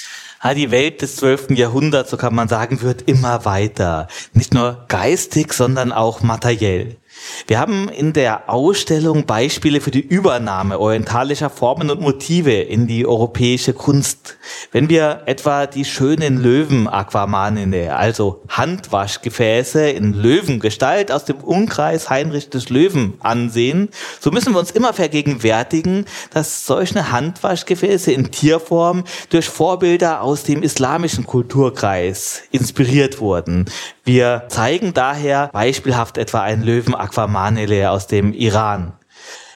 die 0.55 0.71
Welt 0.73 1.03
des 1.03 1.17
12. 1.17 1.51
Jahrhunderts, 1.51 2.11
so 2.11 2.17
kann 2.17 2.35
man 2.35 2.49
sagen, 2.49 2.83
wird 2.83 3.03
immer 3.03 3.45
weiter. 3.45 4.09
Nicht 4.33 4.55
nur 4.55 4.85
geistig, 4.89 5.53
sondern 5.53 5.93
auch 5.93 6.23
materiell. 6.23 6.97
Wir 7.47 7.61
haben 7.61 7.89
in 7.89 8.13
der 8.13 8.51
Ausstellung 8.51 9.25
Beispiele 9.25 9.81
für 9.81 9.91
die 9.91 10.01
Übernahme 10.01 10.81
orientalischer 10.81 11.51
Formen 11.51 11.91
und 11.91 12.01
Motive 12.01 12.53
in 12.53 12.87
die 12.87 13.07
europäische 13.07 13.73
Kunst. 13.73 14.37
Wenn 14.73 14.89
wir 14.89 15.23
etwa 15.27 15.67
die 15.67 15.85
schönen 15.85 16.39
Löwen-Aquamanine, 16.39 17.97
also 17.97 18.43
Handwaschgefäße 18.49 19.91
in 19.91 20.13
Löwengestalt 20.13 21.13
aus 21.13 21.25
dem 21.25 21.37
Umkreis 21.37 22.11
Heinrich 22.11 22.51
des 22.51 22.69
Löwen 22.69 23.15
ansehen, 23.21 23.91
so 24.21 24.31
müssen 24.31 24.53
wir 24.53 24.59
uns 24.59 24.73
immer 24.73 24.93
vergegenwärtigen, 24.93 26.05
dass 26.31 26.67
solche 26.67 27.13
Handwaschgefäße 27.13 28.13
in 28.13 28.31
Tierform 28.31 29.05
durch 29.31 29.49
Vorbilder 29.49 30.23
aus 30.23 30.43
dem 30.43 30.63
islamischen 30.63 31.27
Kulturkreis 31.27 32.43
inspiriert 32.51 33.21
wurden. 33.21 33.67
Wir 34.07 34.45
zeigen 34.47 34.95
daher 34.95 35.51
beispielhaft 35.53 36.17
etwa 36.17 36.41
einen 36.41 36.63
Löwen 36.63 36.95
Aquamanele 36.95 37.91
aus 37.91 38.07
dem 38.07 38.33
Iran. 38.33 38.93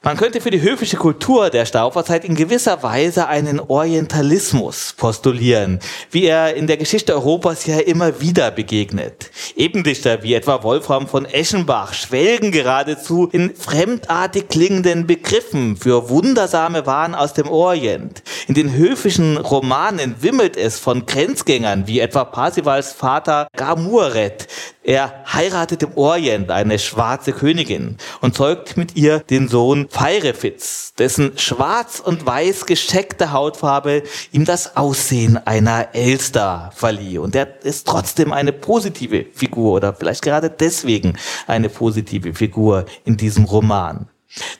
Man 0.03 0.17
könnte 0.17 0.41
für 0.41 0.51
die 0.51 0.63
höfische 0.63 0.97
Kultur 0.97 1.51
der 1.51 1.67
Stauferzeit 1.67 2.25
in 2.25 2.35
gewisser 2.35 2.83
Weise 2.83 3.29
einen 3.29 3.61
Orientalismus 3.61 4.95
postulieren, 4.97 5.79
wie 6.11 6.25
er 6.25 6.55
in 6.55 6.67
der 6.67 6.79
Geschichte 6.79 7.13
Europas 7.13 7.67
ja 7.67 7.81
immer 7.81 8.19
wieder 8.19 8.51
begegnet. 8.51 9.31
Ebendichter 9.57 10.23
wie 10.23 10.33
etwa 10.33 10.63
Wolfram 10.63 11.07
von 11.07 11.27
Eschenbach 11.27 11.93
schwelgen 11.93 12.51
geradezu 12.51 13.29
in 13.31 13.55
fremdartig 13.55 14.49
klingenden 14.49 15.07
Begriffen 15.07 15.77
für 15.77 16.09
wundersame 16.09 16.87
Waren 16.87 17.15
aus 17.15 17.35
dem 17.35 17.51
Orient. 17.51 18.23
In 18.49 18.55
den 18.55 18.73
höfischen 18.73 19.37
Romanen 19.37 20.15
wimmelt 20.23 20.57
es 20.57 20.79
von 20.79 21.05
Grenzgängern 21.05 21.87
wie 21.87 22.01
etwa 22.01 22.25
Parsifals 22.25 22.95
Vater 22.95 23.49
Gamuret, 23.55 24.49
Er 24.83 25.25
heiratet 25.31 25.83
im 25.83 25.95
Orient 25.97 26.51
eine 26.51 26.79
schwarze 26.79 27.33
Königin 27.33 27.99
und 28.23 28.35
zeugt 28.35 28.79
mit 28.79 28.97
ihr 28.97 29.19
den 29.19 29.47
Sohn 29.47 29.90
Feirefitz, 29.91 30.95
dessen 30.95 31.37
schwarz 31.37 32.01
und 32.01 32.25
weiß 32.25 32.65
gescheckte 32.67 33.33
Hautfarbe 33.33 34.05
ihm 34.33 34.45
das 34.45 34.77
Aussehen 34.77 35.37
einer 35.37 35.95
Elster 35.95 36.71
verlieh. 36.75 37.19
Und 37.19 37.35
er 37.35 37.63
ist 37.65 37.87
trotzdem 37.87 38.33
eine 38.33 38.53
positive 38.53 39.27
Figur 39.35 39.75
oder 39.75 39.93
vielleicht 39.93 40.23
gerade 40.23 40.49
deswegen 40.49 41.19
eine 41.47 41.69
positive 41.69 42.33
Figur 42.35 42.87
in 43.05 43.17
diesem 43.17 43.45
Roman. 43.45 44.09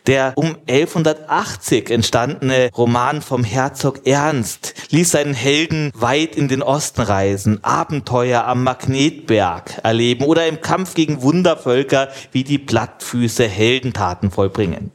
Der 0.09 0.33
um 0.35 0.57
1180 0.67 1.91
entstandene 1.91 2.71
Roman 2.77 3.23
vom 3.23 3.45
Herzog 3.45 4.05
Ernst 4.05 4.75
ließ 4.91 5.13
seinen 5.13 5.35
Helden 5.35 5.93
weit 5.95 6.35
in 6.35 6.49
den 6.49 6.63
Osten 6.63 7.03
reisen, 7.03 7.63
Abenteuer 7.63 8.45
am 8.45 8.65
Magnetberg 8.65 9.81
erleben 9.85 10.25
oder 10.25 10.49
im 10.49 10.61
Kampf 10.61 10.95
gegen 10.95 11.23
Wundervölker 11.23 12.09
wie 12.33 12.43
die 12.43 12.59
Blattfüße 12.59 13.47
Heldentaten 13.47 14.33
vollbringen. 14.33 14.91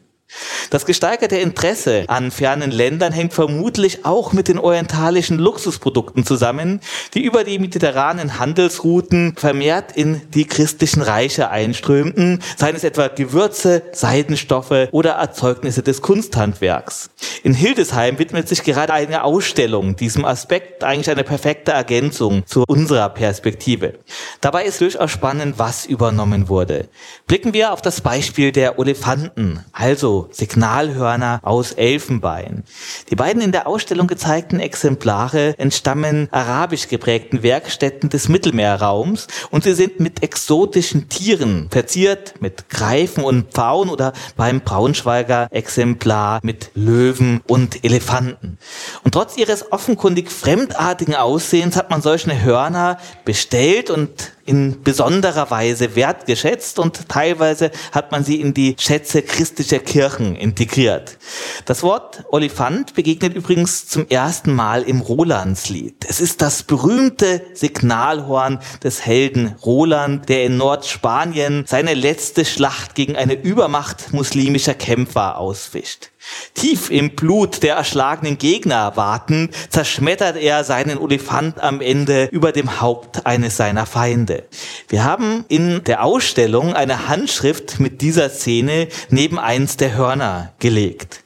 Das 0.70 0.86
gesteigerte 0.86 1.38
Interesse 1.38 2.05
an 2.08 2.32
fernen 2.32 2.72
Ländern 2.72 3.13
hängt 3.13 3.34
vermutlich 3.34 4.03
auch 4.03 4.34
mit 4.34 4.48
den 4.48 4.60
orientalischen 4.60 5.38
Luxusprodukten 5.38 6.25
zusammen, 6.25 6.82
die 7.13 7.24
über 7.24 7.44
die 7.44 7.60
mediterranen 7.60 8.39
Handelsrouten 8.39 9.36
vermehrt 9.38 9.96
in 9.96 10.22
die 10.34 10.46
christlichen 10.46 11.01
Reiche 11.01 11.50
einströmten, 11.50 12.41
seien 12.58 12.75
es 12.75 12.84
etwa 12.84 13.08
Gewürze, 13.08 13.84
Seidenstoffe 13.94 14.89
oder 14.91 15.12
Erzeugnisse 15.12 15.84
des 15.84 16.01
Kunsthandwerks. 16.01 17.10
In 17.44 17.53
Hildesheim 17.53 18.17
widmet 18.17 18.50
sich 18.50 18.63
gerade 18.63 18.94
eine 18.94 19.24
Ausstellung 19.24 19.96
diesem 19.96 20.25
Aspekt, 20.25 20.84
eigentlich 20.84 21.10
eine 21.10 21.24
perfekte 21.24 21.72
Ergänzung 21.72 22.46
zu 22.48 22.63
unserer 22.67 23.10
Perspektive. 23.10 23.94
Dabei 24.41 24.65
ist 24.65 24.82
durchaus 24.82 25.12
spannend, 25.12 25.60
was 25.60 25.86
übernommen 25.86 26.50
wurde. 26.50 26.89
Blicken 27.27 27.53
wir 27.53 27.72
auf 27.72 27.82
das 27.82 28.01
Beispiel 28.01 28.51
der 28.51 28.79
Olefanten, 28.79 29.63
also 29.72 30.14
Signalhörner 30.31 31.39
aus 31.43 31.72
Elfenbein. 31.72 32.63
Die 33.10 33.15
beiden 33.15 33.41
in 33.41 33.51
der 33.51 33.67
Ausstellung 33.67 34.07
gezeigten 34.07 34.60
Exemplare 34.60 35.57
entstammen 35.57 36.27
arabisch 36.31 36.88
geprägten 36.88 37.43
Werkstätten 37.43 38.10
des 38.10 38.29
Mittelmeerraums 38.29 39.27
und 39.51 39.63
sie 39.63 39.74
sind 39.74 40.00
mit 40.00 40.24
exotischen 40.24 41.10
Tieren 41.10 41.67
verziert, 41.69 42.36
mit 42.39 42.69
Greifen 42.69 43.24
und 43.24 43.53
Pfauen 43.53 43.89
oder 43.89 44.13
beim 44.36 44.62
Braunschweiger 44.62 45.48
Exemplar 45.51 46.39
mit 46.43 46.72
Löwen 46.74 47.41
und 47.48 47.84
Elefanten. 47.84 48.57
Und 49.03 49.13
trotz 49.13 49.38
ihres 49.38 49.72
offenkundig 49.72 50.31
fremdartigen 50.31 51.15
Aussehens 51.15 51.75
hat 51.75 51.89
man 51.89 52.01
solche 52.01 52.43
Hörner 52.43 52.98
bestellt 53.24 53.89
und 53.89 54.31
in 54.46 54.84
besonderer 54.84 55.50
Weise 55.50 55.96
wertgeschätzt 55.96 56.78
und 56.78 57.10
teilweise 57.10 57.72
hat 57.92 58.12
man 58.12 58.24
sie 58.24 58.40
in 58.40 58.54
die 58.54 58.75
Schätze 58.80 59.24
christlicher 59.24 59.80
Kirchen 59.80 60.36
integriert. 60.36 61.18
Das 61.66 61.82
Wort 61.82 62.24
Olifant 62.30 62.94
begegnet 62.94 63.34
übrigens 63.34 63.88
zum 63.88 64.08
ersten 64.08 64.54
Mal 64.54 64.84
im 64.84 65.02
Rolandslied. 65.02 66.06
Es 66.08 66.22
ist 66.22 66.42
das 66.42 66.64
berühmte 66.64 67.42
Signalhorn 67.54 68.60
des 68.84 69.06
Helden 69.06 69.56
Roland, 69.66 70.30
der 70.30 70.46
in 70.46 70.58
Nordspanien 70.58 71.66
seine 71.68 71.96
letzte 71.96 72.46
Schlacht 72.46 72.94
gegen 72.94 73.16
eine 73.16 73.34
Übermacht 73.34 74.14
muslimischer 74.14 74.75
Kämpfer 74.75 75.40
ausfischt. 75.40 76.12
Tief 76.53 76.89
im 76.89 77.12
Blut 77.12 77.63
der 77.63 77.75
erschlagenen 77.75 78.38
Gegner 78.38 78.96
wartend, 78.96 79.53
zerschmettert 79.70 80.38
er 80.38 80.63
seinen 80.63 80.98
Olifant 80.98 81.60
am 81.62 81.82
Ende 81.82 82.25
über 82.32 82.51
dem 82.51 82.79
Haupt 82.82 83.25
eines 83.25 83.58
seiner 83.58 83.86
Feinde. 83.86 84.46
Wir 84.88 85.03
haben 85.03 85.46
in 85.48 85.84
der 85.84 86.03
Ausstellung 86.03 86.74
eine 86.74 87.08
Handschrift 87.08 87.79
mit 87.79 88.01
dieser 88.01 88.29
Szene 88.29 88.88
neben 89.10 89.38
eins 89.38 89.77
der 89.77 89.96
Hörner 89.96 90.53
gelegt. 90.60 91.25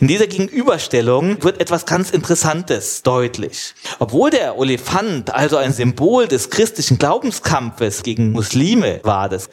In 0.00 0.08
dieser 0.08 0.26
Gegenüberstellung 0.26 1.42
wird 1.42 1.60
etwas 1.60 1.86
ganz 1.86 2.10
Interessantes 2.10 3.02
deutlich. 3.02 3.74
Obwohl 3.98 4.30
der 4.30 4.58
Olifant 4.58 5.32
also 5.32 5.56
ein 5.56 5.72
Symbol 5.72 6.26
des 6.26 6.50
christlichen 6.50 6.98
Glaubenskampfes 6.98 8.02
gegen 8.02 8.32
Muslime 8.32 9.00
war, 9.02 9.28
das, 9.28 9.50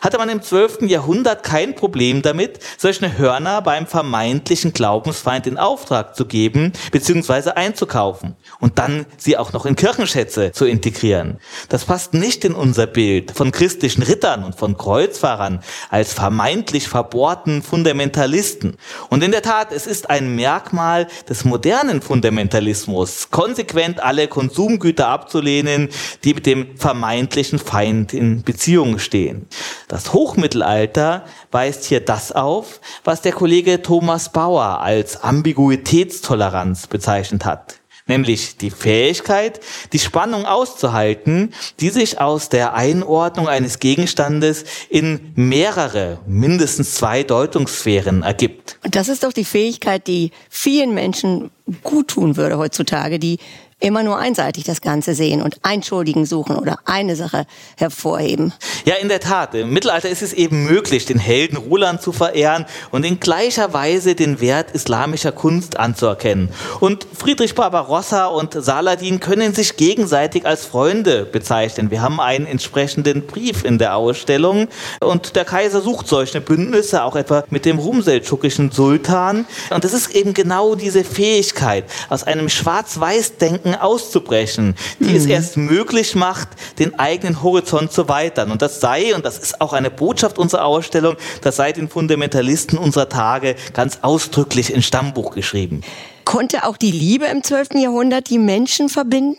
hatte 0.00 0.18
man 0.18 0.28
im 0.28 0.42
12. 0.42 0.82
Jahrhundert 0.82 1.42
kein 1.42 1.74
Problem 1.74 2.22
damit, 2.22 2.60
solche 2.78 3.18
Hörner 3.18 3.62
beim 3.62 3.86
vermeintlichen 3.86 4.72
Glaubensfeind 4.72 5.46
in 5.46 5.58
Auftrag 5.58 6.16
zu 6.16 6.26
geben 6.26 6.72
bzw. 6.92 7.50
einzukaufen 7.50 8.36
und 8.60 8.78
dann 8.78 9.06
sie 9.16 9.36
auch 9.36 9.52
noch 9.52 9.66
in 9.66 9.76
Kirchenschätze 9.76 10.52
zu 10.52 10.64
integrieren. 10.64 11.38
Das 11.68 11.84
passt 11.84 12.14
nicht 12.14 12.44
in 12.44 12.54
unser 12.54 12.86
Bild 12.86 13.32
von 13.32 13.52
christlichen 13.52 14.02
Rittern 14.02 14.44
und 14.44 14.54
von 14.54 14.76
Kreuzfahrern 14.76 15.60
als 15.90 16.12
vermeintlich 16.12 16.88
verbohrten 16.88 17.62
Fundamentalisten. 17.62 18.76
Und 19.08 19.22
in 19.22 19.30
der 19.30 19.42
Tat 19.42 19.57
Tat, 19.58 19.72
es 19.72 19.88
ist 19.88 20.08
ein 20.08 20.36
Merkmal 20.36 21.08
des 21.28 21.44
modernen 21.44 22.00
Fundamentalismus, 22.00 23.32
konsequent 23.32 24.00
alle 24.00 24.28
Konsumgüter 24.28 25.08
abzulehnen, 25.08 25.88
die 26.22 26.34
mit 26.34 26.46
dem 26.46 26.76
vermeintlichen 26.76 27.58
Feind 27.58 28.14
in 28.14 28.44
Beziehung 28.44 29.00
stehen. 29.00 29.48
Das 29.88 30.12
Hochmittelalter 30.12 31.24
weist 31.50 31.86
hier 31.86 31.98
das 31.98 32.30
auf, 32.30 32.80
was 33.02 33.20
der 33.20 33.32
Kollege 33.32 33.82
Thomas 33.82 34.30
Bauer 34.30 34.80
als 34.80 35.24
Ambiguitätstoleranz 35.24 36.86
bezeichnet 36.86 37.44
hat 37.44 37.77
nämlich 38.08 38.56
die 38.56 38.70
Fähigkeit, 38.70 39.60
die 39.92 39.98
Spannung 39.98 40.44
auszuhalten, 40.46 41.54
die 41.80 41.90
sich 41.90 42.20
aus 42.20 42.48
der 42.48 42.74
Einordnung 42.74 43.48
eines 43.48 43.78
Gegenstandes 43.78 44.64
in 44.88 45.32
mehrere, 45.34 46.18
mindestens 46.26 46.94
zwei 46.94 47.22
Deutungssphären 47.22 48.22
ergibt. 48.22 48.78
Das 48.82 49.08
ist 49.08 49.24
doch 49.24 49.32
die 49.32 49.44
Fähigkeit, 49.44 50.06
die 50.06 50.30
vielen 50.48 50.94
Menschen 50.94 51.50
gut 51.82 52.08
tun 52.08 52.36
würde 52.36 52.58
heutzutage, 52.58 53.18
die 53.18 53.38
immer 53.80 54.02
nur 54.02 54.18
einseitig 54.18 54.64
das 54.64 54.80
Ganze 54.80 55.14
sehen 55.14 55.40
und 55.40 55.58
einen 55.62 55.82
Schuldigen 55.82 56.26
suchen 56.26 56.56
oder 56.56 56.80
eine 56.84 57.14
Sache 57.14 57.46
hervorheben. 57.76 58.52
Ja, 58.84 58.96
in 58.96 59.08
der 59.08 59.20
Tat. 59.20 59.54
Im 59.54 59.70
Mittelalter 59.70 60.08
ist 60.08 60.22
es 60.22 60.32
eben 60.32 60.64
möglich, 60.64 61.06
den 61.06 61.18
Helden 61.18 61.56
Roland 61.56 62.02
zu 62.02 62.12
verehren 62.12 62.66
und 62.90 63.04
in 63.04 63.20
gleicher 63.20 63.72
Weise 63.72 64.14
den 64.14 64.40
Wert 64.40 64.72
islamischer 64.72 65.30
Kunst 65.30 65.78
anzuerkennen. 65.78 66.48
Und 66.80 67.06
Friedrich 67.16 67.54
Barbarossa 67.54 68.26
und 68.26 68.54
Saladin 68.54 69.20
können 69.20 69.54
sich 69.54 69.76
gegenseitig 69.76 70.44
als 70.44 70.64
Freunde 70.64 71.24
bezeichnen. 71.24 71.90
Wir 71.90 72.02
haben 72.02 72.20
einen 72.20 72.46
entsprechenden 72.46 73.26
Brief 73.26 73.64
in 73.64 73.78
der 73.78 73.96
Ausstellung 73.96 74.68
und 75.00 75.36
der 75.36 75.44
Kaiser 75.44 75.80
sucht 75.80 76.08
solche 76.08 76.40
Bündnisse, 76.40 77.04
auch 77.04 77.14
etwa 77.14 77.44
mit 77.50 77.64
dem 77.64 77.78
rumseltschukischen 77.78 78.72
Sultan. 78.72 79.46
Und 79.70 79.84
das 79.84 79.92
ist 79.92 80.14
eben 80.14 80.34
genau 80.34 80.74
diese 80.74 81.04
Fähigkeit, 81.04 81.84
aus 82.08 82.24
einem 82.24 82.48
Schwarz-Weiß-Denken 82.48 83.67
Gedanken 83.68 83.80
auszubrechen, 83.80 84.74
die 84.98 85.10
mhm. 85.10 85.16
es 85.16 85.26
erst 85.26 85.56
möglich 85.56 86.14
macht, 86.14 86.48
den 86.78 86.98
eigenen 86.98 87.42
Horizont 87.42 87.92
zu 87.92 88.08
weitern. 88.08 88.50
Und 88.50 88.62
das 88.62 88.80
sei, 88.80 89.14
und 89.14 89.24
das 89.24 89.38
ist 89.38 89.60
auch 89.60 89.72
eine 89.72 89.90
Botschaft 89.90 90.38
unserer 90.38 90.64
Ausstellung, 90.64 91.16
das 91.42 91.56
sei 91.56 91.72
den 91.72 91.88
Fundamentalisten 91.88 92.78
unserer 92.78 93.08
Tage 93.08 93.56
ganz 93.72 93.98
ausdrücklich 94.02 94.72
in 94.72 94.82
Stammbuch 94.82 95.34
geschrieben. 95.34 95.82
Konnte 96.24 96.66
auch 96.66 96.76
die 96.76 96.90
Liebe 96.90 97.26
im 97.26 97.42
12. 97.42 97.74
Jahrhundert 97.76 98.28
die 98.28 98.38
Menschen 98.38 98.88
verbinden? 98.88 99.38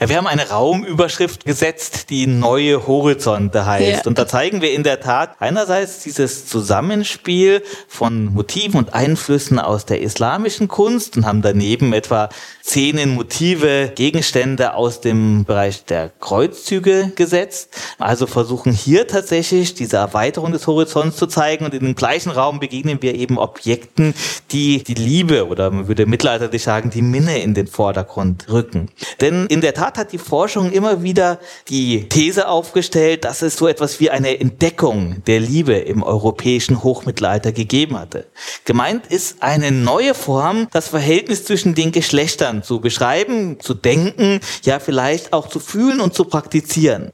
Ja, 0.00 0.08
wir 0.08 0.16
haben 0.16 0.26
eine 0.26 0.48
Raumüberschrift 0.48 1.44
gesetzt, 1.44 2.10
die 2.10 2.26
neue 2.26 2.86
Horizonte 2.88 3.64
heißt. 3.64 4.04
Ja. 4.04 4.08
Und 4.08 4.18
da 4.18 4.26
zeigen 4.26 4.60
wir 4.60 4.72
in 4.72 4.82
der 4.82 5.00
Tat 5.00 5.36
einerseits 5.38 6.00
dieses 6.00 6.46
Zusammenspiel 6.46 7.62
von 7.86 8.26
Motiven 8.26 8.78
und 8.78 8.92
Einflüssen 8.92 9.60
aus 9.60 9.86
der 9.86 10.00
islamischen 10.00 10.66
Kunst 10.66 11.16
und 11.16 11.26
haben 11.26 11.42
daneben 11.42 11.92
etwa 11.92 12.28
Szenen, 12.64 13.14
Motive, 13.14 13.92
Gegenstände 13.94 14.74
aus 14.74 15.00
dem 15.00 15.44
Bereich 15.44 15.84
der 15.84 16.10
Kreuzzüge 16.18 17.12
gesetzt. 17.14 17.68
Also 17.98 18.26
versuchen 18.26 18.72
hier 18.72 19.06
tatsächlich 19.06 19.74
diese 19.74 19.98
Erweiterung 19.98 20.50
des 20.50 20.66
Horizonts 20.66 21.18
zu 21.18 21.26
zeigen 21.26 21.66
und 21.66 21.74
in 21.74 21.84
dem 21.84 21.94
gleichen 21.94 22.30
Raum 22.30 22.58
begegnen 22.58 23.00
wir 23.00 23.14
eben 23.14 23.38
Objekten, 23.38 24.14
die 24.50 24.82
die 24.82 24.94
Liebe 24.94 25.46
oder 25.46 25.70
man 25.70 25.88
würde 25.88 26.06
mittelalterlich 26.06 26.62
sagen, 26.62 26.90
die 26.90 27.02
Minne 27.02 27.38
in 27.38 27.54
den 27.54 27.66
Vordergrund 27.66 28.46
rücken. 28.48 28.88
Denn 29.20 29.46
in 29.46 29.60
der 29.60 29.74
Tat 29.74 29.93
Tat 29.94 30.06
hat 30.06 30.12
die 30.12 30.18
Forschung 30.18 30.72
immer 30.72 31.02
wieder 31.02 31.38
die 31.68 32.08
These 32.08 32.48
aufgestellt, 32.48 33.24
dass 33.24 33.42
es 33.42 33.56
so 33.56 33.68
etwas 33.68 34.00
wie 34.00 34.10
eine 34.10 34.40
Entdeckung 34.40 35.22
der 35.26 35.38
Liebe 35.38 35.74
im 35.74 36.02
europäischen 36.02 36.82
Hochmittelalter 36.82 37.52
gegeben 37.52 37.98
hatte. 37.98 38.26
Gemeint 38.64 39.06
ist 39.06 39.42
eine 39.42 39.70
neue 39.70 40.14
Form, 40.14 40.66
das 40.72 40.88
Verhältnis 40.88 41.44
zwischen 41.44 41.74
den 41.74 41.92
Geschlechtern 41.92 42.62
zu 42.62 42.80
beschreiben, 42.80 43.60
zu 43.60 43.74
denken, 43.74 44.40
ja 44.64 44.80
vielleicht 44.80 45.32
auch 45.32 45.48
zu 45.48 45.60
fühlen 45.60 46.00
und 46.00 46.14
zu 46.14 46.24
praktizieren. 46.24 47.12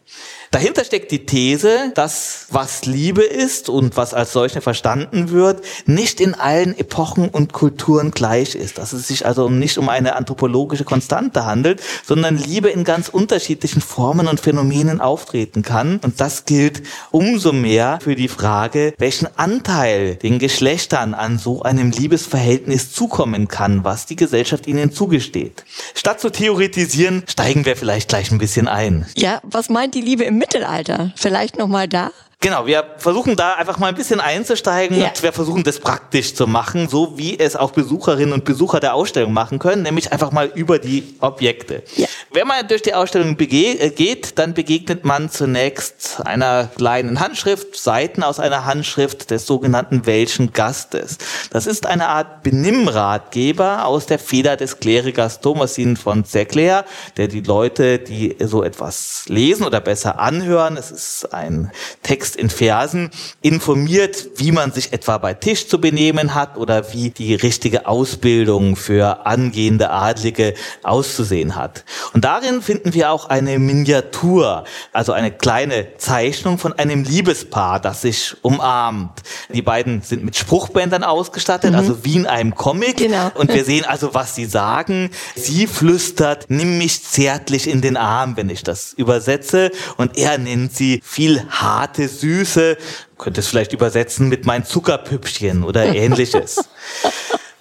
Dahinter 0.53 0.83
steckt 0.83 1.13
die 1.13 1.27
These, 1.27 1.93
dass 1.95 2.47
was 2.51 2.85
Liebe 2.85 3.23
ist 3.23 3.69
und 3.69 3.97
was 3.97 4.15
als 4.15 4.33
solche 4.33 4.61
verstanden 4.61 5.31
wird, 5.31 5.63
nicht 5.87 6.21
in 6.21 6.35
allen 6.35 6.77
Epochen 6.77 7.29
und 7.29 7.53
Kulturen 7.53 8.11
gleich 8.11 8.57
ist. 8.57 8.79
Dass 8.79 8.93
es 8.93 9.07
sich 9.07 9.25
also 9.25 9.49
nicht 9.49 9.79
um 9.79 9.89
eine 9.89 10.17
anthropologische 10.17 10.83
Konstante 10.83 11.47
handelt, 11.47 11.81
sondern 12.05 12.37
Liebe 12.37 12.69
in 12.69 12.83
ganz 12.83 13.09
unterschiedlichen 13.09 13.81
Formen 13.81 14.27
und 14.27 14.41
Phänomenen 14.41 15.01
auftreten 15.01 15.63
kann. 15.63 16.01
Und 16.03 16.21
das 16.21 16.47
gilt 16.47 16.83
umso 17.13 17.53
mehr 17.53 18.01
für 18.03 18.17
die 18.17 18.27
Frage, 18.27 18.93
welchen 18.99 19.29
Anteil 19.37 20.17
den 20.17 20.41
Geschlechtern 20.41 21.15
an 21.15 21.39
so 21.39 21.63
einem 21.63 21.93
Liebesverhältnis 21.93 22.91
zukommen 22.91 23.47
kann, 23.47 23.85
was 23.85 24.07
die 24.07 24.17
Gesellschaft 24.17 24.67
ihnen 24.67 24.91
zugesteht. 24.91 25.65
Statt 25.95 26.21
zu 26.21 26.29
theoretisieren, 26.29 27.23
steigen 27.29 27.65
wir 27.67 27.77
vielleicht 27.77 28.09
gleich 28.09 28.33
ein 28.33 28.39
bisschen 28.39 28.67
ein. 28.67 29.07
Ja, 29.15 29.41
was 29.45 29.69
meint 29.69 29.95
die 29.95 30.01
Liebe 30.01 30.25
im 30.25 30.40
Mittelalter? 30.41 31.13
Vielleicht 31.17 31.59
nochmal 31.59 31.87
da? 31.87 32.11
Genau, 32.41 32.65
wir 32.65 32.95
versuchen 32.97 33.37
da 33.37 33.57
einfach 33.57 33.79
mal 33.79 33.89
ein 33.89 33.95
bisschen 33.95 34.19
einzusteigen 34.19 34.99
ja. 34.99 35.09
und 35.09 35.23
wir 35.23 35.31
versuchen 35.35 35.63
das 35.63 35.79
praktisch 35.79 36.35
zu 36.35 36.47
machen, 36.47 36.89
so 36.89 37.19
wie 37.19 37.39
es 37.39 37.55
auch 37.55 37.73
Besucherinnen 37.73 38.33
und 38.33 38.47
Besucher 38.47 38.81
der 38.81 38.95
Ausstellung 38.95 39.35
machen 39.35 39.59
können, 39.59 39.83
nämlich 39.83 40.11
einfach 40.11 40.33
mal 40.33 40.51
über 40.55 40.79
die 40.79 41.17
Objekte. 41.21 41.83
Ja. 41.97 42.07
Wenn 42.33 42.47
man 42.47 42.67
durch 42.69 42.83
die 42.83 42.95
Ausstellung 42.95 43.37
äh, 43.39 43.91
geht, 43.91 44.39
dann 44.39 44.55
begegnet 44.55 45.05
man 45.05 45.31
zunächst 45.31 46.23
einer 46.25 46.71
kleinen 46.77 47.21
Handschrift, 47.21 47.77
Seiten 47.77 48.23
aus 48.23 48.39
einer 48.39 48.65
Handschrift 48.65 49.31
des 49.31 49.47
sogenannten 49.47 50.07
Welschen 50.07 50.53
Gastes. 50.53 51.19
Das 51.51 51.67
ist 51.67 51.87
eine 51.87 52.09
Art 52.09 52.43
Benimmratgeber 52.43 53.85
aus 53.85 54.07
der 54.07 54.19
Feder 54.19 54.57
des 54.57 54.79
Klerikers 54.79 55.41
Thomasin 55.41 55.97
von 55.97 56.25
Zecler, 56.25 56.85
der 57.17 57.29
die 57.29 57.41
Leute, 57.41 57.99
die 57.99 58.37
so 58.39 58.63
etwas 58.63 59.25
lesen 59.27 59.67
oder 59.67 59.81
besser 59.81 60.19
anhören, 60.21 60.77
es 60.77 60.91
ist 60.91 61.35
ein 61.35 61.73
Text 62.03 62.21
Text 62.31 62.37
in 62.37 62.51
Versen 62.51 63.11
informiert, 63.41 64.29
wie 64.37 64.53
man 64.53 64.73
sich 64.73 64.93
etwa 64.93 65.19
bei 65.19 65.33
Tisch 65.35 65.69
zu 65.69 65.81
benehmen 65.81 66.35
hat 66.35 66.57
oder 66.57 66.93
wie 66.93 67.11
die 67.11 67.35
richtige 67.35 67.87
Ausbildung 67.87 68.77
für 68.77 69.27
angehende 69.27 69.91
Adlige 69.91 70.55
auszusehen 70.83 71.57
hat. 71.57 71.85
Und 72.13 72.20
darin 72.23 72.63
finden 72.63 72.95
wir 72.95 73.11
auch 73.11 73.29
eine 73.29 73.59
Miniatur, 73.59 74.65
also 74.93 75.13
eine 75.13 75.31
kleine 75.31 75.97
Zeichnung 75.97 76.59
von 76.59 76.73
einem 76.73 77.05
Liebespaar, 77.05 77.81
das 77.81 78.03
sich 78.03 78.37
umarmt. 78.43 79.21
Die 79.53 79.63
beiden 79.63 80.03
sind 80.03 80.25
mit 80.25 80.37
Spruchbändern 80.37 81.05
ausgestattet, 81.05 81.73
mhm. 81.73 81.79
also 81.79 82.05
wie 82.05 82.17
in 82.17 82.27
einem 82.27 82.55
Comic. 82.55 82.97
Genau. 82.97 83.31
Und 83.35 83.53
wir 83.53 83.65
sehen 83.65 83.85
also, 83.85 84.15
was 84.15 84.35
sie 84.35 84.47
sagen. 84.47 85.11
Sie 85.37 85.67
flüstert, 85.67 86.47
nimm 86.49 86.79
mich 86.79 87.05
zärtlich 87.05 87.69
in 87.69 87.81
den 87.81 87.97
Arm, 87.97 88.37
wenn 88.37 88.51
ich 88.51 88.63
das 88.63 88.93
übersetze. 88.93 89.71
Und 89.97 90.17
er 90.17 90.39
nennt 90.39 90.75
sie 90.75 91.01
viel 91.05 91.45
harte, 91.49 92.09
Süße, 92.09 92.77
könnte 93.19 93.41
es 93.41 93.47
vielleicht 93.47 93.73
übersetzen 93.73 94.29
mit 94.29 94.47
mein 94.47 94.65
Zuckerpüppchen 94.65 95.63
oder 95.63 95.85
ähnliches. 95.95 96.69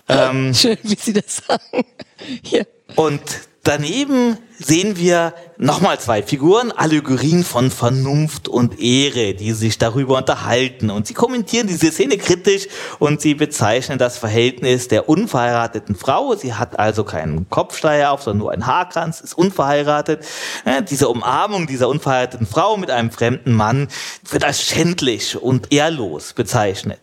ähm, 0.07 0.53
Schön, 0.53 0.77
wie 0.83 0.95
Sie 0.95 1.13
das 1.13 1.41
sagen. 1.47 1.85
Hier. 2.43 2.65
Und 2.95 3.21
daneben 3.63 4.37
sehen 4.59 4.97
wir 4.97 5.33
nochmal 5.57 5.99
zwei 5.99 6.21
Figuren, 6.21 6.71
Allegorien 6.71 7.43
von 7.43 7.71
Vernunft 7.71 8.47
und 8.47 8.79
Ehre, 8.79 9.33
die 9.33 9.53
sich 9.53 9.77
darüber 9.77 10.17
unterhalten. 10.17 10.89
Und 10.89 11.07
sie 11.07 11.13
kommentieren 11.13 11.67
diese 11.67 11.91
Szene 11.91 12.17
kritisch 12.17 12.67
und 12.99 13.21
sie 13.21 13.35
bezeichnen 13.35 13.97
das 13.97 14.17
Verhältnis 14.17 14.87
der 14.87 15.09
unverheirateten 15.09 15.95
Frau. 15.95 16.35
Sie 16.35 16.53
hat 16.53 16.77
also 16.77 17.03
keinen 17.03 17.49
Kopfschleier 17.49 18.11
auf, 18.11 18.23
sondern 18.23 18.39
nur 18.39 18.51
einen 18.51 18.67
Haarkranz, 18.67 19.21
ist 19.21 19.37
unverheiratet. 19.37 20.25
diese 20.89 21.09
Umarmung 21.09 21.67
dieser 21.67 21.89
unverheirateten 21.89 22.47
Frau 22.47 22.77
mit 22.77 22.91
einem 22.91 23.11
fremden 23.11 23.53
Mann 23.53 23.87
wird 24.29 24.43
als 24.43 24.61
schändlich 24.61 25.41
und 25.41 25.71
ehrlos 25.71 26.33
bezeichnet. 26.33 26.99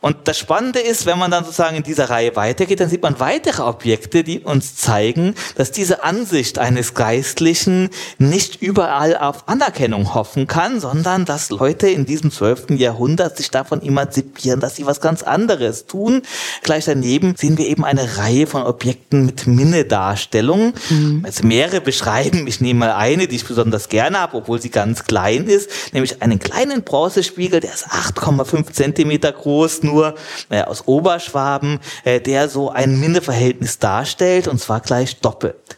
Und 0.00 0.28
das 0.28 0.38
Spannende 0.38 0.80
ist, 0.80 1.06
wenn 1.06 1.18
man 1.18 1.30
dann 1.30 1.44
sozusagen 1.44 1.76
in 1.76 1.82
dieser 1.82 2.10
Reihe 2.10 2.36
weitergeht, 2.36 2.80
dann 2.80 2.88
sieht 2.88 3.02
man 3.02 3.20
weitere 3.20 3.62
Objekte, 3.62 4.24
die 4.24 4.40
uns 4.40 4.76
zeigen, 4.76 5.34
dass 5.56 5.72
diese 5.72 6.04
Ansicht 6.04 6.58
eines 6.58 6.94
Geistlichen 6.98 7.90
nicht 8.18 8.60
überall 8.60 9.16
auf 9.16 9.46
Anerkennung 9.46 10.14
hoffen 10.14 10.48
kann, 10.48 10.80
sondern 10.80 11.24
dass 11.24 11.48
Leute 11.48 11.88
in 11.88 12.06
diesem 12.06 12.32
zwölften 12.32 12.76
Jahrhundert 12.76 13.36
sich 13.36 13.52
davon 13.52 13.80
emanzipieren, 13.80 14.58
dass 14.58 14.74
sie 14.74 14.84
was 14.84 15.00
ganz 15.00 15.22
anderes 15.22 15.86
tun. 15.86 16.22
Gleich 16.64 16.86
daneben 16.86 17.36
sehen 17.36 17.56
wir 17.56 17.68
eben 17.68 17.84
eine 17.84 18.18
Reihe 18.18 18.48
von 18.48 18.64
Objekten 18.64 19.26
mit 19.26 19.46
Minnedarstellungen. 19.46 20.74
Mhm. 20.90 21.22
Also 21.24 21.46
mehrere 21.46 21.80
beschreiben, 21.80 22.48
ich 22.48 22.60
nehme 22.60 22.80
mal 22.80 22.92
eine, 22.94 23.28
die 23.28 23.36
ich 23.36 23.46
besonders 23.46 23.88
gerne 23.88 24.18
habe, 24.18 24.38
obwohl 24.38 24.60
sie 24.60 24.70
ganz 24.70 25.04
klein 25.04 25.46
ist, 25.46 25.70
nämlich 25.92 26.20
einen 26.20 26.40
kleinen 26.40 26.82
Bronzespiegel, 26.82 27.60
der 27.60 27.74
ist 27.74 27.86
8,5 27.86 28.72
Zentimeter 28.72 29.30
groß, 29.30 29.84
nur 29.84 30.16
äh, 30.50 30.62
aus 30.62 30.88
Oberschwaben, 30.88 31.78
äh, 32.02 32.20
der 32.20 32.48
so 32.48 32.70
ein 32.70 32.98
Minneverhältnis 32.98 33.78
darstellt 33.78 34.48
und 34.48 34.58
zwar 34.58 34.80
gleich 34.80 35.20
doppelt. 35.20 35.77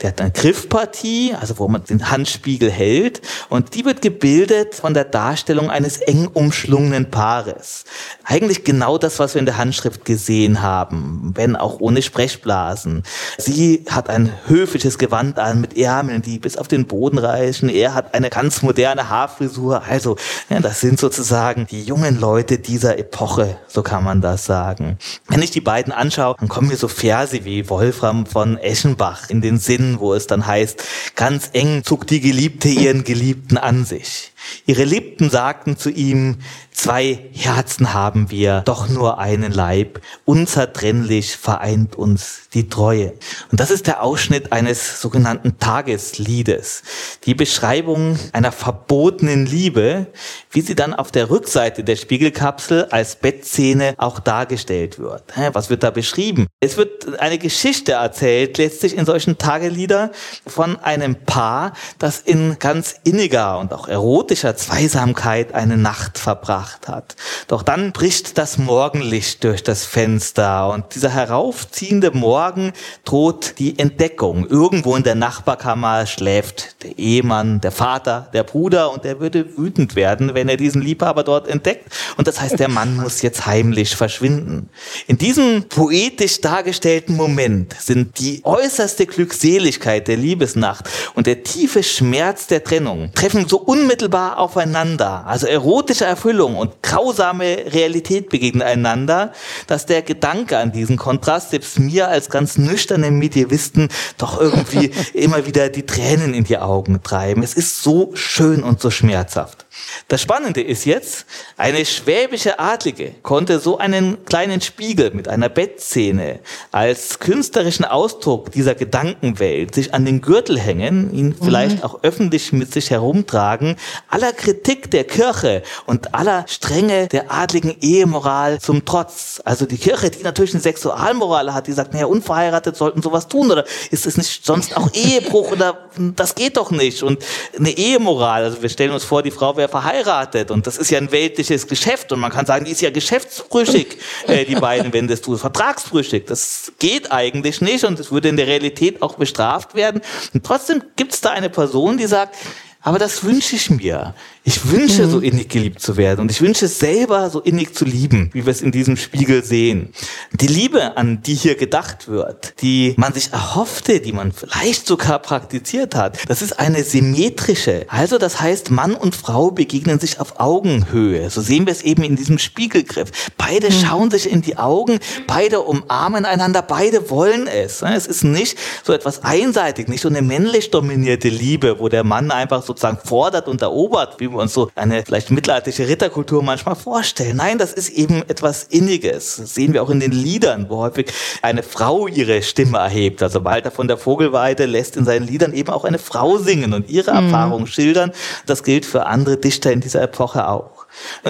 Der 0.00 0.10
hat 0.10 0.20
eine 0.20 0.30
Griffpartie, 0.30 1.34
also 1.38 1.58
wo 1.58 1.68
man 1.68 1.84
den 1.84 2.10
Handspiegel 2.10 2.70
hält, 2.70 3.20
und 3.48 3.74
die 3.74 3.84
wird 3.84 4.02
gebildet 4.02 4.74
von 4.74 4.94
der 4.94 5.04
Darstellung 5.04 5.70
eines 5.70 5.98
eng 5.98 6.26
umschlungenen 6.26 7.10
Paares. 7.10 7.84
Eigentlich 8.24 8.64
genau 8.64 8.98
das, 8.98 9.18
was 9.18 9.34
wir 9.34 9.40
in 9.40 9.46
der 9.46 9.56
Handschrift 9.56 10.04
gesehen 10.04 10.62
haben, 10.62 11.32
wenn 11.34 11.56
auch 11.56 11.80
ohne 11.80 12.02
Sprechblasen. 12.02 13.02
Sie 13.38 13.84
hat 13.88 14.10
ein 14.10 14.32
höfliches 14.46 14.98
Gewand 14.98 15.38
an 15.38 15.60
mit 15.60 15.76
Ärmeln, 15.76 16.22
die 16.22 16.38
bis 16.38 16.56
auf 16.56 16.68
den 16.68 16.86
Boden 16.86 17.18
reichen. 17.18 17.68
Er 17.68 17.94
hat 17.94 18.14
eine 18.14 18.30
ganz 18.30 18.62
moderne 18.62 19.08
Haarfrisur. 19.08 19.82
Also, 19.82 20.16
ja, 20.48 20.60
das 20.60 20.80
sind 20.80 20.98
sozusagen 20.98 21.66
die 21.70 21.82
jungen 21.82 22.18
Leute 22.18 22.58
dieser 22.58 22.98
Epoche, 22.98 23.58
so 23.68 23.82
kann 23.82 24.04
man 24.04 24.20
das 24.20 24.44
sagen. 24.44 24.98
Wenn 25.28 25.42
ich 25.42 25.50
die 25.50 25.60
beiden 25.60 25.92
anschaue, 25.92 26.36
dann 26.38 26.48
kommen 26.48 26.68
mir 26.68 26.76
so 26.76 26.88
Verse 26.88 27.44
wie 27.44 27.68
Wolfram 27.68 28.26
von 28.26 28.56
Eschenbach 28.56 29.30
in 29.30 29.40
den 29.40 29.58
Sinn, 29.58 29.83
wo 29.98 30.14
es 30.14 30.26
dann 30.26 30.46
heißt, 30.46 30.82
ganz 31.16 31.50
eng 31.52 31.82
zog 31.84 32.06
die 32.06 32.20
Geliebte 32.20 32.68
ihren 32.68 33.04
Geliebten 33.04 33.58
an 33.58 33.84
sich. 33.84 34.33
Ihre 34.66 34.84
Liebten 34.84 35.30
sagten 35.30 35.76
zu 35.76 35.90
ihm, 35.90 36.38
zwei 36.72 37.18
Herzen 37.32 37.94
haben 37.94 38.30
wir, 38.30 38.62
doch 38.64 38.88
nur 38.88 39.18
einen 39.18 39.52
Leib. 39.52 40.00
Unzertrennlich 40.24 41.36
vereint 41.36 41.96
uns 41.96 42.48
die 42.52 42.68
Treue. 42.68 43.14
Und 43.50 43.60
das 43.60 43.70
ist 43.70 43.86
der 43.86 44.02
Ausschnitt 44.02 44.52
eines 44.52 45.00
sogenannten 45.00 45.58
Tagesliedes. 45.58 46.82
Die 47.24 47.34
Beschreibung 47.34 48.18
einer 48.32 48.52
verbotenen 48.52 49.46
Liebe, 49.46 50.08
wie 50.50 50.60
sie 50.60 50.74
dann 50.74 50.94
auf 50.94 51.10
der 51.10 51.30
Rückseite 51.30 51.84
der 51.84 51.96
Spiegelkapsel 51.96 52.86
als 52.90 53.16
Bettszene 53.16 53.94
auch 53.96 54.20
dargestellt 54.20 54.98
wird. 54.98 55.22
Was 55.52 55.70
wird 55.70 55.82
da 55.82 55.90
beschrieben? 55.90 56.46
Es 56.60 56.76
wird 56.76 57.18
eine 57.20 57.38
Geschichte 57.38 57.92
erzählt, 57.92 58.58
letztlich 58.58 58.96
in 58.96 59.06
solchen 59.06 59.38
Tagelieder 59.38 60.10
von 60.46 60.76
einem 60.80 61.14
Paar, 61.14 61.72
das 61.98 62.20
in 62.20 62.58
ganz 62.58 62.96
inniger 63.04 63.58
und 63.58 63.72
auch 63.72 63.88
erotischer 63.88 64.33
erotischer 64.34 64.56
Zweisamkeit 64.56 65.54
eine 65.54 65.76
Nacht 65.76 66.18
verbracht 66.18 66.88
hat. 66.88 67.14
Doch 67.46 67.62
dann 67.62 67.92
bricht 67.92 68.36
das 68.36 68.58
Morgenlicht 68.58 69.44
durch 69.44 69.62
das 69.62 69.84
Fenster 69.84 70.70
und 70.70 70.96
dieser 70.96 71.10
heraufziehende 71.10 72.10
Morgen 72.10 72.72
droht 73.04 73.60
die 73.60 73.78
Entdeckung. 73.78 74.48
Irgendwo 74.48 74.96
in 74.96 75.04
der 75.04 75.14
Nachbarkammer 75.14 76.06
schläft 76.06 76.82
der 76.82 76.98
Ehemann, 76.98 77.60
der 77.60 77.70
Vater, 77.70 78.28
der 78.32 78.42
Bruder 78.42 78.92
und 78.92 79.04
er 79.04 79.20
würde 79.20 79.56
wütend 79.56 79.94
werden, 79.94 80.34
wenn 80.34 80.48
er 80.48 80.56
diesen 80.56 80.82
Liebhaber 80.82 81.22
dort 81.22 81.46
entdeckt. 81.46 81.92
Und 82.16 82.26
das 82.26 82.40
heißt, 82.40 82.58
der 82.58 82.68
Mann 82.68 82.96
muss 83.02 83.22
jetzt 83.22 83.46
heimlich 83.46 83.94
verschwinden. 83.94 84.68
In 85.06 85.16
diesem 85.16 85.68
poetisch 85.68 86.40
dargestellten 86.40 87.14
Moment 87.14 87.76
sind 87.78 88.18
die 88.18 88.40
äußerste 88.42 89.06
Glückseligkeit 89.06 90.08
der 90.08 90.16
Liebesnacht 90.16 90.88
und 91.14 91.28
der 91.28 91.44
tiefe 91.44 91.84
Schmerz 91.84 92.48
der 92.48 92.64
Trennung 92.64 93.12
treffen 93.14 93.46
so 93.48 93.58
unmittelbar 93.58 94.23
aufeinander, 94.32 95.26
also 95.26 95.46
erotische 95.46 96.04
Erfüllung 96.04 96.56
und 96.56 96.82
grausame 96.82 97.72
Realität 97.72 98.28
begegnen 98.28 98.62
einander, 98.62 99.32
dass 99.66 99.86
der 99.86 100.02
Gedanke 100.02 100.58
an 100.58 100.72
diesen 100.72 100.96
Kontrast 100.96 101.50
selbst 101.50 101.78
mir 101.78 102.08
als 102.08 102.30
ganz 102.30 102.58
nüchternen 102.58 103.18
Medievisten 103.18 103.88
doch 104.18 104.40
irgendwie 104.40 104.90
immer 105.14 105.46
wieder 105.46 105.68
die 105.68 105.86
Tränen 105.86 106.34
in 106.34 106.44
die 106.44 106.58
Augen 106.58 107.02
treiben. 107.02 107.42
Es 107.42 107.54
ist 107.54 107.82
so 107.82 108.10
schön 108.14 108.62
und 108.62 108.80
so 108.80 108.90
schmerzhaft. 108.90 109.63
Das 110.08 110.20
Spannende 110.20 110.60
ist 110.60 110.84
jetzt, 110.84 111.26
eine 111.56 111.84
schwäbische 111.84 112.58
Adlige 112.58 113.14
konnte 113.22 113.58
so 113.58 113.78
einen 113.78 114.24
kleinen 114.24 114.60
Spiegel 114.60 115.12
mit 115.12 115.28
einer 115.28 115.48
Bettszene 115.48 116.40
als 116.72 117.18
künstlerischen 117.18 117.84
Ausdruck 117.84 118.52
dieser 118.52 118.74
Gedankenwelt 118.74 119.74
sich 119.74 119.94
an 119.94 120.04
den 120.04 120.20
Gürtel 120.20 120.58
hängen, 120.58 121.12
ihn 121.12 121.28
mhm. 121.28 121.36
vielleicht 121.42 121.84
auch 121.84 122.02
öffentlich 122.02 122.52
mit 122.52 122.72
sich 122.72 122.90
herumtragen, 122.90 123.76
aller 124.08 124.32
Kritik 124.32 124.90
der 124.90 125.04
Kirche 125.04 125.62
und 125.86 126.14
aller 126.14 126.44
Strenge 126.48 127.08
der 127.08 127.32
adligen 127.32 127.76
Ehemoral 127.80 128.60
zum 128.60 128.84
Trotz. 128.84 129.40
Also 129.44 129.66
die 129.66 129.78
Kirche, 129.78 130.10
die 130.10 130.22
natürlich 130.22 130.52
eine 130.52 130.62
Sexualmoral 130.62 131.52
hat, 131.54 131.66
die 131.66 131.72
sagt, 131.72 131.94
naja, 131.94 132.06
unverheiratet 132.06 132.76
sollten 132.76 133.02
sowas 133.02 133.28
tun 133.28 133.50
oder 133.50 133.64
ist 133.90 134.06
es 134.06 134.16
nicht 134.16 134.44
sonst 134.44 134.76
auch 134.76 134.90
Ehebruch 134.92 135.52
oder 135.52 135.88
das 135.96 136.34
geht 136.34 136.56
doch 136.56 136.70
nicht 136.70 137.02
und 137.02 137.24
eine 137.58 137.70
Ehemoral, 137.70 138.44
also 138.44 138.62
wir 138.62 138.68
stellen 138.68 138.92
uns 138.92 139.04
vor, 139.04 139.22
die 139.22 139.30
Frau 139.30 139.56
wäre 139.56 139.63
verheiratet 139.68 140.50
und 140.50 140.66
das 140.66 140.78
ist 140.78 140.90
ja 140.90 140.98
ein 140.98 141.10
weltliches 141.12 141.66
Geschäft 141.66 142.12
und 142.12 142.20
man 142.20 142.30
kann 142.30 142.46
sagen, 142.46 142.64
die 142.64 142.72
ist 142.72 142.80
ja 142.80 142.90
geschäftsbrüchig, 142.90 143.98
äh, 144.26 144.44
die 144.44 144.56
beiden, 144.56 144.92
wenn 144.92 145.08
das 145.08 145.20
tut, 145.20 145.40
vertragsbrüchig. 145.40 146.24
Das 146.26 146.72
geht 146.78 147.12
eigentlich 147.12 147.60
nicht 147.60 147.84
und 147.84 147.98
es 148.00 148.10
würde 148.10 148.28
in 148.28 148.36
der 148.36 148.46
Realität 148.46 149.02
auch 149.02 149.14
bestraft 149.14 149.74
werden. 149.74 150.00
Und 150.32 150.44
trotzdem 150.44 150.82
gibt 150.96 151.14
es 151.14 151.20
da 151.20 151.30
eine 151.30 151.50
Person, 151.50 151.96
die 151.96 152.06
sagt, 152.06 152.36
aber 152.80 152.98
das 152.98 153.24
wünsche 153.24 153.56
ich 153.56 153.70
mir. 153.70 154.14
Ich 154.46 154.70
wünsche, 154.70 155.06
mhm. 155.06 155.10
so 155.10 155.20
innig 155.20 155.48
geliebt 155.48 155.80
zu 155.80 155.96
werden 155.96 156.20
und 156.20 156.30
ich 156.30 156.42
wünsche 156.42 156.68
selber 156.68 157.30
so 157.30 157.40
innig 157.40 157.74
zu 157.74 157.86
lieben, 157.86 158.28
wie 158.34 158.44
wir 158.44 158.50
es 158.50 158.60
in 158.60 158.72
diesem 158.72 158.98
Spiegel 158.98 159.42
sehen. 159.42 159.88
Die 160.32 160.46
Liebe, 160.46 160.98
an 160.98 161.22
die 161.22 161.34
hier 161.34 161.54
gedacht 161.54 162.08
wird, 162.08 162.60
die 162.60 162.92
man 162.98 163.14
sich 163.14 163.32
erhoffte, 163.32 164.00
die 164.00 164.12
man 164.12 164.32
vielleicht 164.32 164.86
sogar 164.86 165.18
praktiziert 165.20 165.94
hat, 165.94 166.18
das 166.28 166.42
ist 166.42 166.58
eine 166.60 166.84
symmetrische. 166.84 167.86
Also 167.88 168.18
das 168.18 168.38
heißt, 168.38 168.70
Mann 168.70 168.94
und 168.94 169.16
Frau 169.16 169.50
begegnen 169.50 169.98
sich 169.98 170.20
auf 170.20 170.38
Augenhöhe. 170.38 171.30
So 171.30 171.40
sehen 171.40 171.64
wir 171.64 171.72
es 171.72 171.80
eben 171.80 172.02
in 172.02 172.16
diesem 172.16 172.38
Spiegelgriff. 172.38 173.30
Beide 173.38 173.70
mhm. 173.70 173.72
schauen 173.72 174.10
sich 174.10 174.30
in 174.30 174.42
die 174.42 174.58
Augen, 174.58 174.98
beide 175.26 175.60
umarmen 175.60 176.26
einander, 176.26 176.60
beide 176.60 177.08
wollen 177.08 177.46
es. 177.46 177.80
Es 177.80 178.06
ist 178.06 178.24
nicht 178.24 178.58
so 178.82 178.92
etwas 178.92 179.24
einseitig, 179.24 179.88
nicht 179.88 180.02
so 180.02 180.08
eine 180.10 180.20
männlich 180.20 180.70
dominierte 180.70 181.30
Liebe, 181.30 181.78
wo 181.78 181.88
der 181.88 182.04
Mann 182.04 182.30
einfach 182.30 182.62
sozusagen 182.62 182.98
fordert 183.02 183.48
und 183.48 183.62
erobert, 183.62 184.20
wie 184.20 184.33
wir 184.34 184.42
uns 184.42 184.54
so 184.54 184.70
eine 184.74 185.04
vielleicht 185.04 185.30
mittelalterliche 185.30 185.88
Ritterkultur 185.88 186.42
manchmal 186.42 186.76
vorstellen. 186.76 187.36
Nein, 187.36 187.58
das 187.58 187.72
ist 187.72 187.90
eben 187.90 188.22
etwas 188.28 188.64
Inniges. 188.64 189.36
Das 189.36 189.54
sehen 189.54 189.72
wir 189.72 189.82
auch 189.82 189.90
in 189.90 190.00
den 190.00 190.12
Liedern, 190.12 190.66
wo 190.68 190.78
häufig 190.78 191.12
eine 191.42 191.62
Frau 191.62 192.06
ihre 192.06 192.42
Stimme 192.42 192.78
erhebt. 192.78 193.22
Also 193.22 193.44
Walter 193.44 193.70
von 193.70 193.88
der 193.88 193.96
Vogelweide 193.96 194.66
lässt 194.66 194.96
in 194.96 195.04
seinen 195.04 195.26
Liedern 195.26 195.52
eben 195.52 195.70
auch 195.70 195.84
eine 195.84 195.98
Frau 195.98 196.38
singen 196.38 196.72
und 196.72 196.88
ihre 196.90 197.12
mhm. 197.12 197.26
Erfahrungen 197.26 197.66
schildern. 197.66 198.12
Das 198.46 198.62
gilt 198.62 198.84
für 198.86 199.06
andere 199.06 199.36
Dichter 199.36 199.72
in 199.72 199.80
dieser 199.80 200.02
Epoche 200.02 200.48
auch. 200.48 200.83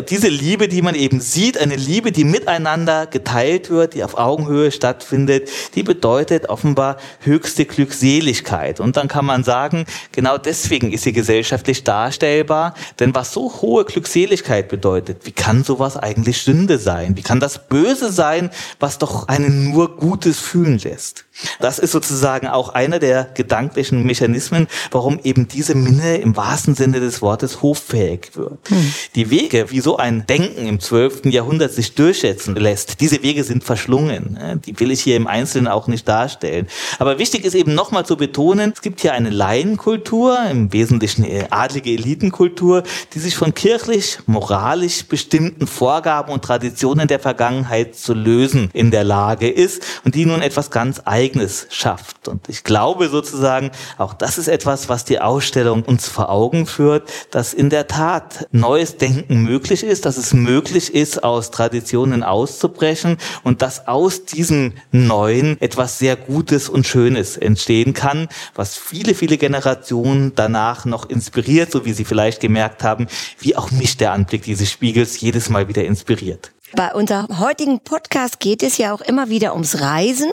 Diese 0.08 0.28
Liebe, 0.28 0.68
die 0.68 0.82
man 0.82 0.94
eben 0.94 1.20
sieht, 1.20 1.58
eine 1.58 1.76
Liebe, 1.76 2.12
die 2.12 2.24
miteinander 2.24 3.06
geteilt 3.06 3.70
wird, 3.70 3.94
die 3.94 4.04
auf 4.04 4.16
Augenhöhe 4.16 4.70
stattfindet, 4.70 5.48
die 5.74 5.82
bedeutet 5.82 6.48
offenbar 6.48 6.96
höchste 7.20 7.64
Glückseligkeit. 7.64 8.80
Und 8.80 8.96
dann 8.96 9.08
kann 9.08 9.24
man 9.24 9.44
sagen, 9.44 9.86
genau 10.12 10.38
deswegen 10.38 10.92
ist 10.92 11.04
sie 11.04 11.12
gesellschaftlich 11.12 11.84
darstellbar. 11.84 12.74
Denn 12.98 13.14
was 13.14 13.32
so 13.32 13.52
hohe 13.62 13.84
Glückseligkeit 13.84 14.68
bedeutet, 14.68 15.26
wie 15.26 15.32
kann 15.32 15.64
sowas 15.64 15.96
eigentlich 15.96 16.42
Sünde 16.42 16.78
sein? 16.78 17.16
Wie 17.16 17.22
kann 17.22 17.40
das 17.40 17.66
Böse 17.66 18.12
sein, 18.12 18.50
was 18.80 18.98
doch 18.98 19.28
einen 19.28 19.70
nur 19.70 19.96
Gutes 19.96 20.40
fühlen 20.40 20.78
lässt? 20.78 21.23
Das 21.60 21.78
ist 21.78 21.92
sozusagen 21.92 22.46
auch 22.46 22.70
einer 22.70 22.98
der 22.98 23.24
gedanklichen 23.34 24.04
Mechanismen, 24.04 24.68
warum 24.90 25.18
eben 25.22 25.48
diese 25.48 25.74
Minne 25.74 26.18
im 26.18 26.36
wahrsten 26.36 26.74
Sinne 26.74 27.00
des 27.00 27.22
Wortes 27.22 27.62
hoffähig 27.62 28.30
wird. 28.34 28.58
Hm. 28.68 28.94
Die 29.14 29.30
Wege, 29.30 29.70
wie 29.70 29.80
so 29.80 29.96
ein 29.96 30.26
Denken 30.26 30.66
im 30.66 30.80
12. 30.80 31.26
Jahrhundert 31.26 31.72
sich 31.72 31.94
durchsetzen 31.94 32.54
lässt, 32.54 33.00
diese 33.00 33.22
Wege 33.22 33.44
sind 33.44 33.64
verschlungen. 33.64 34.60
Die 34.64 34.78
will 34.78 34.90
ich 34.90 35.00
hier 35.00 35.16
im 35.16 35.26
Einzelnen 35.26 35.68
auch 35.68 35.88
nicht 35.88 36.06
darstellen. 36.06 36.68
Aber 36.98 37.18
wichtig 37.18 37.44
ist 37.44 37.54
eben 37.54 37.74
nochmal 37.74 38.06
zu 38.06 38.16
betonen, 38.16 38.72
es 38.74 38.82
gibt 38.82 39.00
hier 39.00 39.12
eine 39.12 39.30
Laienkultur, 39.30 40.38
im 40.50 40.72
Wesentlichen 40.72 41.26
adlige 41.50 41.90
Elitenkultur, 41.90 42.82
die 43.12 43.18
sich 43.18 43.36
von 43.36 43.54
kirchlich, 43.54 44.18
moralisch 44.26 45.04
bestimmten 45.06 45.66
Vorgaben 45.66 46.32
und 46.32 46.42
Traditionen 46.44 47.08
der 47.08 47.20
Vergangenheit 47.20 47.96
zu 47.96 48.14
lösen 48.14 48.70
in 48.72 48.90
der 48.90 49.04
Lage 49.04 49.48
ist 49.48 49.82
und 50.04 50.14
die 50.14 50.26
nun 50.26 50.42
etwas 50.42 50.70
ganz 50.70 51.00
eigenes 51.04 51.23
Eigenes 51.24 51.66
schafft. 51.70 52.28
Und 52.28 52.50
ich 52.50 52.64
glaube 52.64 53.08
sozusagen, 53.08 53.70
auch 53.96 54.12
das 54.12 54.36
ist 54.36 54.48
etwas, 54.48 54.90
was 54.90 55.06
die 55.06 55.20
Ausstellung 55.20 55.82
uns 55.82 56.06
vor 56.06 56.28
Augen 56.28 56.66
führt, 56.66 57.10
dass 57.30 57.54
in 57.54 57.70
der 57.70 57.86
Tat 57.86 58.46
neues 58.52 58.98
Denken 58.98 59.42
möglich 59.42 59.84
ist, 59.84 60.04
dass 60.04 60.18
es 60.18 60.34
möglich 60.34 60.94
ist, 60.94 61.24
aus 61.24 61.50
Traditionen 61.50 62.22
auszubrechen 62.22 63.16
und 63.42 63.62
dass 63.62 63.88
aus 63.88 64.26
diesem 64.26 64.74
Neuen 64.92 65.58
etwas 65.62 65.98
sehr 65.98 66.16
Gutes 66.16 66.68
und 66.68 66.86
Schönes 66.86 67.38
entstehen 67.38 67.94
kann, 67.94 68.28
was 68.54 68.76
viele, 68.76 69.14
viele 69.14 69.38
Generationen 69.38 70.32
danach 70.34 70.84
noch 70.84 71.08
inspiriert, 71.08 71.72
so 71.72 71.86
wie 71.86 71.94
Sie 71.94 72.04
vielleicht 72.04 72.40
gemerkt 72.40 72.82
haben, 72.82 73.06
wie 73.38 73.56
auch 73.56 73.70
mich 73.70 73.96
der 73.96 74.12
Anblick 74.12 74.42
dieses 74.42 74.70
Spiegels 74.70 75.18
jedes 75.22 75.48
Mal 75.48 75.68
wieder 75.68 75.84
inspiriert. 75.84 76.53
Bei 76.76 76.92
unserem 76.92 77.38
heutigen 77.38 77.78
Podcast 77.78 78.40
geht 78.40 78.62
es 78.64 78.78
ja 78.78 78.92
auch 78.92 79.00
immer 79.00 79.28
wieder 79.28 79.52
ums 79.52 79.80
Reisen. 79.80 80.32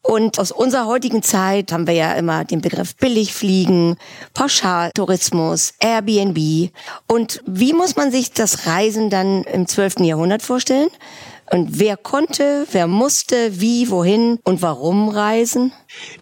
Und 0.00 0.38
aus 0.38 0.50
unserer 0.50 0.86
heutigen 0.86 1.22
Zeit 1.22 1.70
haben 1.70 1.86
wir 1.86 1.92
ja 1.92 2.14
immer 2.14 2.44
den 2.44 2.62
Begriff 2.62 2.96
Billigfliegen, 2.96 3.96
Pauschaltourismus, 4.32 5.74
Airbnb. 5.80 6.70
Und 7.06 7.42
wie 7.46 7.74
muss 7.74 7.96
man 7.96 8.10
sich 8.10 8.32
das 8.32 8.66
Reisen 8.66 9.10
dann 9.10 9.42
im 9.44 9.66
12. 9.66 10.00
Jahrhundert 10.00 10.40
vorstellen? 10.40 10.88
Und 11.52 11.78
wer 11.78 11.98
konnte, 11.98 12.66
wer 12.72 12.86
musste, 12.86 13.60
wie, 13.60 13.90
wohin 13.90 14.38
und 14.42 14.62
warum 14.62 15.10
reisen? 15.10 15.70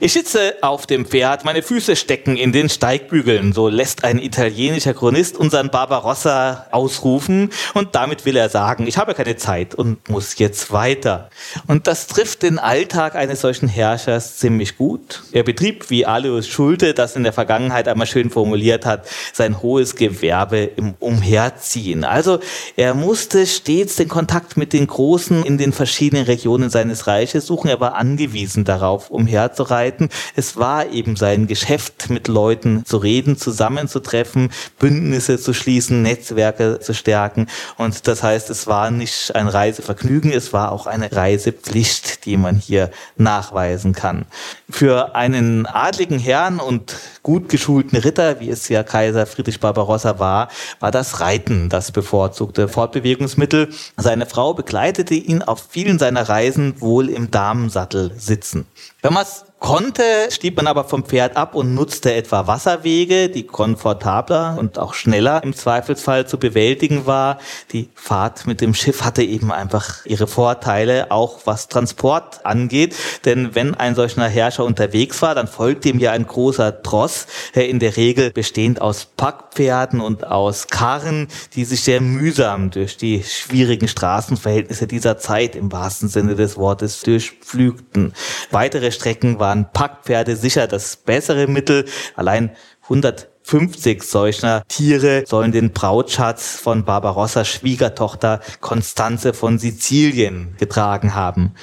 Ich 0.00 0.12
sitze 0.14 0.54
auf 0.60 0.88
dem 0.88 1.06
Pferd, 1.06 1.44
meine 1.44 1.62
Füße 1.62 1.94
stecken 1.94 2.36
in 2.36 2.50
den 2.50 2.68
Steigbügeln, 2.68 3.52
so 3.52 3.68
lässt 3.68 4.02
ein 4.02 4.18
italienischer 4.18 4.92
Chronist 4.92 5.36
unseren 5.36 5.70
Barbarossa 5.70 6.66
ausrufen 6.72 7.50
und 7.74 7.94
damit 7.94 8.24
will 8.24 8.34
er 8.34 8.48
sagen, 8.48 8.88
ich 8.88 8.98
habe 8.98 9.14
keine 9.14 9.36
Zeit 9.36 9.76
und 9.76 10.08
muss 10.08 10.36
jetzt 10.38 10.72
weiter. 10.72 11.30
Und 11.68 11.86
das 11.86 12.08
trifft 12.08 12.42
den 12.42 12.58
Alltag 12.58 13.14
eines 13.14 13.40
solchen 13.40 13.68
Herrschers 13.68 14.38
ziemlich 14.38 14.76
gut. 14.76 15.22
Er 15.30 15.44
betrieb, 15.44 15.90
wie 15.90 16.06
Alois 16.06 16.48
Schulte 16.48 16.92
das 16.92 17.14
in 17.14 17.22
der 17.22 17.32
Vergangenheit 17.32 17.86
einmal 17.86 18.08
schön 18.08 18.30
formuliert 18.30 18.84
hat, 18.84 19.06
sein 19.32 19.62
hohes 19.62 19.94
Gewerbe 19.94 20.58
im 20.58 20.94
Umherziehen. 20.98 22.02
Also 22.02 22.40
er 22.74 22.94
musste 22.94 23.46
stets 23.46 23.94
den 23.94 24.08
Kontakt 24.08 24.56
mit 24.56 24.72
den 24.72 24.88
Großen 24.88 25.19
in 25.28 25.58
den 25.58 25.72
verschiedenen 25.72 26.24
Regionen 26.24 26.70
seines 26.70 27.06
Reiches 27.06 27.46
suchen. 27.46 27.68
Er 27.68 27.80
war 27.80 27.94
angewiesen 27.94 28.64
darauf, 28.64 29.10
umherzuziehen 29.10 29.60
vorzubereiten. 29.60 30.08
Es 30.36 30.56
war 30.56 30.88
eben 30.88 31.16
sein 31.16 31.46
Geschäft, 31.46 32.10
mit 32.10 32.28
Leuten 32.28 32.84
zu 32.84 32.96
reden, 32.98 33.36
zusammenzutreffen, 33.36 34.50
Bündnisse 34.78 35.38
zu 35.38 35.54
schließen, 35.54 36.02
Netzwerke 36.02 36.80
zu 36.80 36.94
stärken. 36.94 37.46
Und 37.76 38.06
das 38.06 38.22
heißt, 38.22 38.50
es 38.50 38.66
war 38.66 38.90
nicht 38.90 39.34
ein 39.34 39.48
Reisevergnügen, 39.48 40.32
es 40.32 40.52
war 40.52 40.72
auch 40.72 40.86
eine 40.86 41.12
Reisepflicht, 41.12 42.24
die 42.24 42.36
man 42.36 42.56
hier 42.56 42.90
nachweisen 43.16 43.94
kann. 43.94 44.26
Für 44.68 45.14
einen 45.14 45.66
adligen 45.66 46.18
Herrn 46.18 46.58
und 46.58 46.96
gut 47.22 47.48
geschulten 47.48 47.98
Ritter, 47.98 48.40
wie 48.40 48.50
es 48.50 48.68
ja 48.68 48.82
Kaiser 48.82 49.26
Friedrich 49.26 49.60
Barbarossa 49.60 50.18
war, 50.18 50.48
war 50.80 50.90
das 50.90 51.20
Reiten 51.20 51.68
das 51.68 51.92
bevorzugte 51.92 52.68
Fortbewegungsmittel. 52.68 53.70
Seine 53.96 54.26
Frau 54.26 54.54
begleitete 54.54 54.99
ihn 55.14 55.42
auf 55.42 55.68
vielen 55.70 55.98
seiner 55.98 56.28
Reisen 56.28 56.80
wohl 56.80 57.08
im 57.08 57.30
Damensattel 57.30 58.12
sitzen. 58.16 58.66
Wenn 59.02 59.14
man 59.14 59.22
es 59.22 59.44
konnte, 59.60 60.02
stieg 60.30 60.56
man 60.56 60.66
aber 60.66 60.84
vom 60.84 61.04
Pferd 61.04 61.36
ab 61.36 61.54
und 61.54 61.74
nutzte 61.74 62.14
etwa 62.14 62.46
Wasserwege, 62.46 63.28
die 63.28 63.46
komfortabler 63.46 64.56
und 64.58 64.78
auch 64.78 64.94
schneller 64.94 65.44
im 65.44 65.54
Zweifelsfall 65.54 66.26
zu 66.26 66.38
bewältigen 66.38 67.06
war. 67.06 67.38
Die 67.72 67.90
Fahrt 67.94 68.46
mit 68.46 68.62
dem 68.62 68.74
Schiff 68.74 69.04
hatte 69.04 69.22
eben 69.22 69.52
einfach 69.52 70.04
ihre 70.06 70.26
Vorteile, 70.26 71.10
auch 71.10 71.40
was 71.44 71.68
Transport 71.68 72.44
angeht. 72.44 72.96
Denn 73.26 73.54
wenn 73.54 73.74
ein 73.74 73.94
solcher 73.94 74.26
Herrscher 74.26 74.64
unterwegs 74.64 75.20
war, 75.20 75.34
dann 75.34 75.46
folgte 75.46 75.90
ihm 75.90 75.98
ja 75.98 76.12
ein 76.12 76.26
großer 76.26 76.82
Tross, 76.82 77.26
in 77.54 77.78
der 77.78 77.96
Regel 77.96 78.30
bestehend 78.30 78.80
aus 78.80 79.08
Packpferden 79.16 80.00
und 80.00 80.26
aus 80.26 80.68
Karren, 80.68 81.28
die 81.54 81.66
sich 81.66 81.82
sehr 81.82 82.00
mühsam 82.00 82.70
durch 82.70 82.96
die 82.96 83.22
schwierigen 83.22 83.88
Straßenverhältnisse 83.88 84.86
dieser 84.86 85.18
Zeit 85.18 85.54
im 85.54 85.70
wahrsten 85.70 86.08
Sinne 86.08 86.34
des 86.34 86.56
Wortes 86.56 87.02
durchpflügten. 87.02 88.14
Weitere 88.50 88.90
Strecken 88.90 89.38
waren 89.38 89.49
waren 89.50 89.66
Packpferde 89.72 90.36
sicher 90.36 90.68
das 90.68 90.94
bessere 90.94 91.48
Mittel. 91.48 91.84
Allein 92.14 92.52
150 92.84 94.00
solcher 94.04 94.62
Tiere 94.68 95.24
sollen 95.26 95.50
den 95.50 95.72
Brautschatz 95.72 96.54
von 96.54 96.84
Barbarossas 96.84 97.48
Schwiegertochter 97.48 98.40
Konstanze 98.60 99.34
von 99.34 99.58
Sizilien 99.58 100.54
getragen 100.56 101.16
haben. 101.16 101.54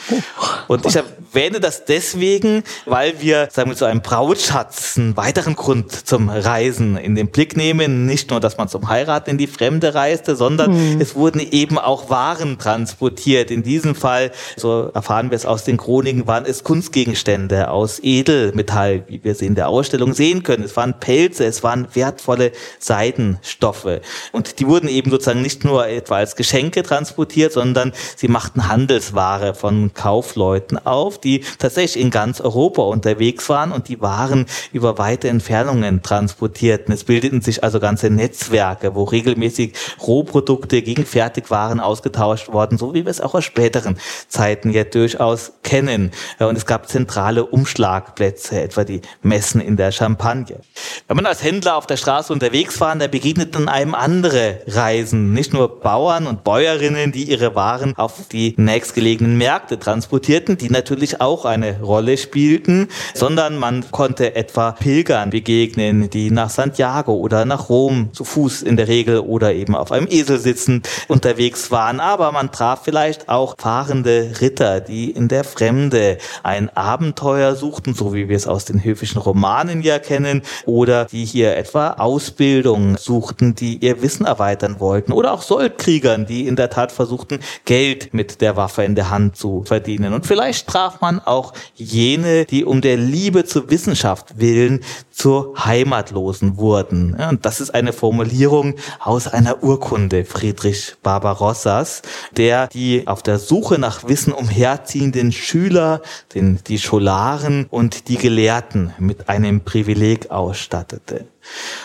Und 0.67 0.86
ich 0.86 0.97
habe 0.97 1.08
erwähne 1.34 1.60
das 1.60 1.86
deswegen, 1.86 2.63
weil 2.86 3.22
wir, 3.22 3.50
sagen 3.52 3.70
wir, 3.70 3.78
zu 3.78 3.86
einem 3.86 4.02
Brautschatz 4.02 4.98
einen 4.98 5.16
weiteren 5.18 5.56
Grund 5.56 5.92
zum 6.08 6.30
Reisen 6.30 6.98
in 6.98 7.16
den 7.16 7.28
Blick 7.28 7.56
nehmen. 7.56 8.06
Nicht 8.06 8.32
nur, 8.32 8.40
dass 8.40 8.58
man 8.58 8.68
zum 8.68 8.90
Heiraten 8.90 9.30
in 9.30 9.38
die 9.38 9.48
Fremde 9.48 9.94
reiste, 9.94 10.36
sondern 10.36 10.74
hm. 10.74 11.02
es 11.02 11.16
wurden 11.16 11.40
eben 11.40 11.78
auch 11.78 12.10
Waren 12.10 12.58
transportiert. 12.58 13.52
In 13.52 13.63
diesem 13.63 13.96
Fall, 13.96 14.32
so 14.56 14.90
erfahren 14.94 15.30
wir 15.30 15.36
es 15.36 15.46
aus 15.46 15.63
den 15.63 15.78
Chroniken, 15.78 16.28
waren 16.28 16.46
es 16.46 16.63
Kunstgegenstände 16.63 17.70
aus 17.70 18.00
Edelmetall, 18.02 19.04
wie 19.08 19.24
wir 19.24 19.36
sie 19.36 19.46
in 19.46 19.56
der 19.56 19.70
Ausstellung 19.70 20.13
sehen 20.13 20.44
können. 20.44 20.63
Es 20.63 20.76
waren 20.76 21.00
Pelze, 21.00 21.46
es 21.46 21.63
waren 21.63 21.88
wertvolle 21.94 22.52
Seidenstoffe. 22.80 24.02
Und 24.32 24.60
die 24.60 24.68
wurden 24.68 24.88
eben 24.88 25.12
sozusagen 25.12 25.42
nicht 25.42 25.63
nur 25.63 25.88
etwa 25.88 26.18
als 26.18 26.36
Geschenke 26.36 26.84
transportiert, 26.84 27.54
sondern 27.54 27.94
sie 28.16 28.28
machten 28.28 28.68
Handelsware 28.68 29.54
von 29.54 29.94
Kaufleuten 29.94 30.78
auf, 30.78 31.16
die 31.19 31.43
tatsächlich 31.60 32.03
in 32.03 32.12
ganz 32.12 32.41
Europa 32.41 32.82
unterwegs 32.84 33.49
waren 33.49 33.71
und 33.71 33.88
die 33.88 34.01
Waren 34.01 34.45
über 34.71 34.97
weite 34.97 35.30
Entfernungen 35.30 36.01
transportierten. 36.01 36.93
Es 36.93 37.03
bildeten 37.03 37.41
sich 37.41 37.63
also 37.63 37.80
ganze 37.80 38.10
Netzwerke, 38.10 38.95
wo 38.95 39.03
regelmäßig 39.03 39.73
Rohprodukte 40.06 40.82
gegen 40.82 41.06
Fertigwaren 41.06 41.80
ausgetauscht 41.80 42.49
wurden, 42.49 42.77
so 42.77 42.93
wie 42.93 43.06
wir 43.06 43.12
es 43.12 43.21
auch 43.21 43.36
aus 43.36 43.43
späteren 43.43 43.97
Zeiten 44.27 44.71
ja 44.71 44.84
durchaus 44.84 45.53
kennen. 45.63 46.12
Und 46.39 46.58
es 46.58 46.65
gab 46.65 46.89
zentrale 46.89 47.45
Umschlagplätze, 47.45 48.62
etwa 48.62 48.84
die 48.84 49.01
Messen 49.21 49.62
in 49.62 49.77
der 49.77 49.91
Champagne. 49.91 50.60
Wenn 51.08 51.15
man 51.15 51.25
als 51.25 51.43
Händler 51.43 51.77
auf 51.77 51.88
der 51.88 51.97
Straße 51.97 52.34
unterwegs 52.34 52.80
war, 52.82 52.95
da 52.95 53.08
begegneten 53.08 53.69
einem 53.69 53.95
andere 53.95 54.62
Reisen, 54.67 55.34
nicht 55.34 55.53
nur 55.53 55.80
Bauern 55.80 56.27
und 56.27 56.43
Bäuerinnen, 56.43 57.12
die 57.12 57.23
ihre 57.23 57.56
Waren 57.56 57.95
auf 57.97 58.27
die 58.32 58.53
nächstgelegenen 58.58 59.38
Märkte 59.38 59.80
transportierten, 59.80 60.58
die 60.58 60.69
natürlich 60.69 61.07
auch 61.15 61.46
eine 61.46 61.82
Rolle 61.82 62.17
spielten, 62.17 62.88
sondern 63.13 63.58
man 63.58 63.89
konnte 63.91 64.36
etwa 64.36 64.72
Pilgern 64.74 65.30
begegnen, 65.30 66.10
die 66.10 66.32
nach 66.32 66.50
Santiago 66.50 67.13
oder 67.15 67.46
nach 67.46 67.70
Rom 67.70 68.10
zu 68.13 68.24
Fuß 68.24 68.62
in 68.62 68.78
der 68.78 68.88
Regel 68.88 69.20
oder 69.20 69.54
eben 69.54 69.76
auf 69.76 69.91
einem 69.91 70.08
Esel 70.10 70.39
sitzen 70.39 70.84
unterwegs 71.08 71.72
waren. 71.72 72.00
Aber 72.00 72.32
man 72.32 72.52
traf 72.52 72.82
vielleicht 72.84 73.30
auch 73.30 73.56
fahrende 73.58 74.32
Ritter, 74.41 74.80
die 74.80 75.12
in 75.12 75.28
der 75.28 75.43
Fremde 75.43 76.17
ein 76.43 76.76
Abenteuer 76.76 77.56
suchten, 77.56 77.93
so 77.93 78.13
wie 78.13 78.30
wir 78.30 78.36
es 78.36 78.48
aus 78.48 78.65
den 78.65 78.84
höfischen 78.84 79.22
Romanen 79.22 79.82
ja 79.82 80.00
kennen, 80.00 80.41
oder 80.65 81.06
die 81.06 81.26
hier 81.26 81.58
etwa 81.58 81.91
Ausbildung 81.91 82.98
suchten, 82.98 83.56
die 83.56 83.78
ihr 83.78 84.02
Wissen 84.02 84.26
erweitern 84.26 84.80
wollten, 84.80 85.12
oder 85.12 85.34
auch 85.34 85.41
Soldkriegern, 85.41 86.26
die 86.26 86.48
in 86.48 86.56
der 86.56 86.70
Tat 86.70 86.91
versuchten, 86.91 87.39
Geld 87.65 88.13
mit 88.13 88.41
der 88.41 88.56
Waffe 88.56 88.84
in 88.84 88.96
der 88.96 89.10
Hand 89.10 89.36
zu 89.36 89.63
verdienen. 89.65 90.13
Und 90.13 90.26
vielleicht 90.26 90.67
man 91.01 91.19
auch 91.19 91.53
jene, 91.75 92.45
die 92.45 92.65
um 92.65 92.81
der 92.81 92.97
Liebe 92.97 93.45
zur 93.45 93.69
Wissenschaft 93.69 94.39
willen 94.39 94.81
zur 95.12 95.53
Heimatlosen 95.65 96.57
wurden. 96.57 97.15
und 97.15 97.45
das 97.45 97.60
ist 97.60 97.71
eine 97.71 97.93
Formulierung 97.93 98.75
aus 98.99 99.27
einer 99.27 99.63
Urkunde 99.63 100.25
Friedrich 100.25 100.95
Barbarossas, 101.01 102.01
der 102.36 102.67
die 102.67 103.07
auf 103.07 103.23
der 103.23 103.39
Suche 103.39 103.79
nach 103.79 104.07
Wissen 104.07 104.33
umherziehenden 104.33 105.31
Schüler, 105.31 106.01
den, 106.33 106.60
die 106.67 106.79
Scholaren 106.79 107.65
und 107.69 108.07
die 108.10 108.17
Gelehrten 108.17 108.93
mit 108.99 109.29
einem 109.29 109.62
Privileg 109.62 110.29
ausstattete. 110.29 111.25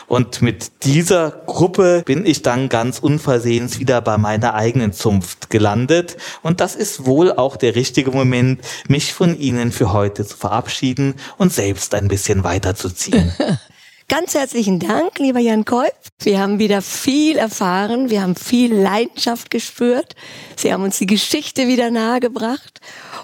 Und 0.06 0.42
mit 0.42 0.84
dieser 0.84 1.30
Gruppe 1.30 2.02
bin 2.04 2.26
ich 2.26 2.42
dann 2.42 2.68
ganz 2.68 2.98
unversehens 2.98 3.78
wieder 3.78 4.00
bei 4.00 4.18
meiner 4.18 4.54
eigenen 4.54 4.92
Zunft 4.92 5.50
gelandet. 5.50 6.16
Und 6.42 6.60
das 6.60 6.74
ist 6.74 7.06
wohl 7.06 7.32
auch 7.32 7.56
der 7.56 7.74
richtige 7.74 8.10
Moment, 8.10 8.60
mich 8.88 9.12
von 9.12 9.38
Ihnen 9.38 9.72
für 9.72 9.92
heute 9.92 10.26
zu 10.26 10.36
verabschieden 10.36 11.14
und 11.38 11.52
selbst 11.52 11.94
ein 11.94 12.08
bisschen 12.08 12.44
weiterzuziehen. 12.44 13.32
Ganz 14.08 14.34
herzlichen 14.34 14.78
Dank, 14.78 15.18
lieber 15.18 15.38
Jan 15.38 15.64
Kolb. 15.64 15.94
Wir 16.20 16.38
haben 16.38 16.58
wieder 16.58 16.82
viel 16.82 17.36
erfahren. 17.36 18.10
Wir 18.10 18.22
haben 18.22 18.36
viel 18.36 18.74
Leidenschaft 18.74 19.50
gespürt. 19.50 20.14
Sie 20.56 20.72
haben 20.72 20.82
uns 20.82 20.98
die 20.98 21.06
Geschichte 21.06 21.66
wieder 21.66 21.90
nahegebracht. 21.90 22.80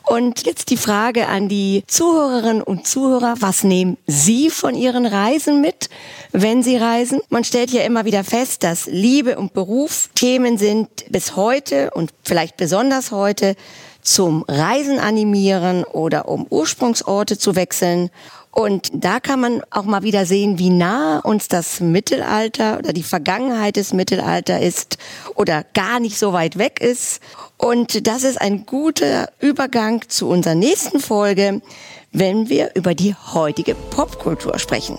Und 0.06 0.46
jetzt 0.46 0.70
die 0.70 0.78
Frage 0.78 1.28
an 1.28 1.48
die 1.48 1.84
Zuhörerinnen 1.86 2.62
und 2.62 2.86
Zuhörer. 2.86 3.34
Was 3.40 3.64
nehmen 3.64 3.98
Sie 4.06 4.48
von 4.48 4.74
Ihren 4.74 5.04
Reisen 5.04 5.60
mit, 5.60 5.90
wenn 6.32 6.62
Sie 6.62 6.76
reisen? 6.76 7.20
Man 7.28 7.44
stellt 7.44 7.70
ja 7.70 7.82
immer 7.82 8.06
wieder 8.06 8.24
fest, 8.24 8.62
dass 8.62 8.86
Liebe 8.86 9.36
und 9.38 9.52
Beruf 9.52 10.08
Themen 10.14 10.56
sind 10.56 10.88
bis 11.10 11.36
heute 11.36 11.90
und 11.90 12.12
vielleicht 12.24 12.56
besonders 12.56 13.10
heute 13.10 13.56
zum 14.00 14.44
Reisen 14.48 14.98
animieren 14.98 15.84
oder 15.84 16.28
um 16.28 16.46
Ursprungsorte 16.48 17.36
zu 17.36 17.56
wechseln. 17.56 18.10
Und 18.58 18.90
da 18.92 19.20
kann 19.20 19.38
man 19.38 19.62
auch 19.70 19.84
mal 19.84 20.02
wieder 20.02 20.26
sehen, 20.26 20.58
wie 20.58 20.70
nah 20.70 21.20
uns 21.20 21.46
das 21.46 21.78
Mittelalter 21.78 22.78
oder 22.78 22.92
die 22.92 23.04
Vergangenheit 23.04 23.76
des 23.76 23.92
Mittelalters 23.92 24.60
ist 24.60 24.98
oder 25.36 25.64
gar 25.74 26.00
nicht 26.00 26.18
so 26.18 26.32
weit 26.32 26.58
weg 26.58 26.80
ist. 26.80 27.20
Und 27.56 28.08
das 28.08 28.24
ist 28.24 28.40
ein 28.40 28.66
guter 28.66 29.28
Übergang 29.38 30.02
zu 30.08 30.28
unserer 30.28 30.56
nächsten 30.56 30.98
Folge, 30.98 31.62
wenn 32.10 32.48
wir 32.48 32.72
über 32.74 32.96
die 32.96 33.14
heutige 33.32 33.76
Popkultur 33.76 34.58
sprechen. 34.58 34.98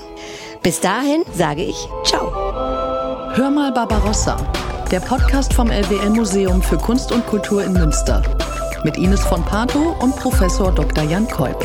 Bis 0.64 0.80
dahin 0.80 1.26
sage 1.36 1.66
ich 1.66 1.76
Ciao. 2.06 2.32
Hör 3.36 3.50
mal 3.50 3.74
Barbarossa, 3.74 4.38
der 4.90 5.02
Podcast 5.02 5.54
vom 5.54 5.70
LWL 5.70 6.12
Museum 6.12 6.62
für 6.62 6.78
Kunst 6.78 7.12
und 7.12 7.28
Kultur 7.28 7.62
in 7.66 7.74
Münster. 7.74 8.22
Mit 8.86 8.96
Ines 8.96 9.20
von 9.20 9.44
Pato 9.44 9.98
und 10.00 10.16
Professor 10.16 10.72
Dr. 10.72 11.04
Jan 11.04 11.28
Kolb. 11.28 11.58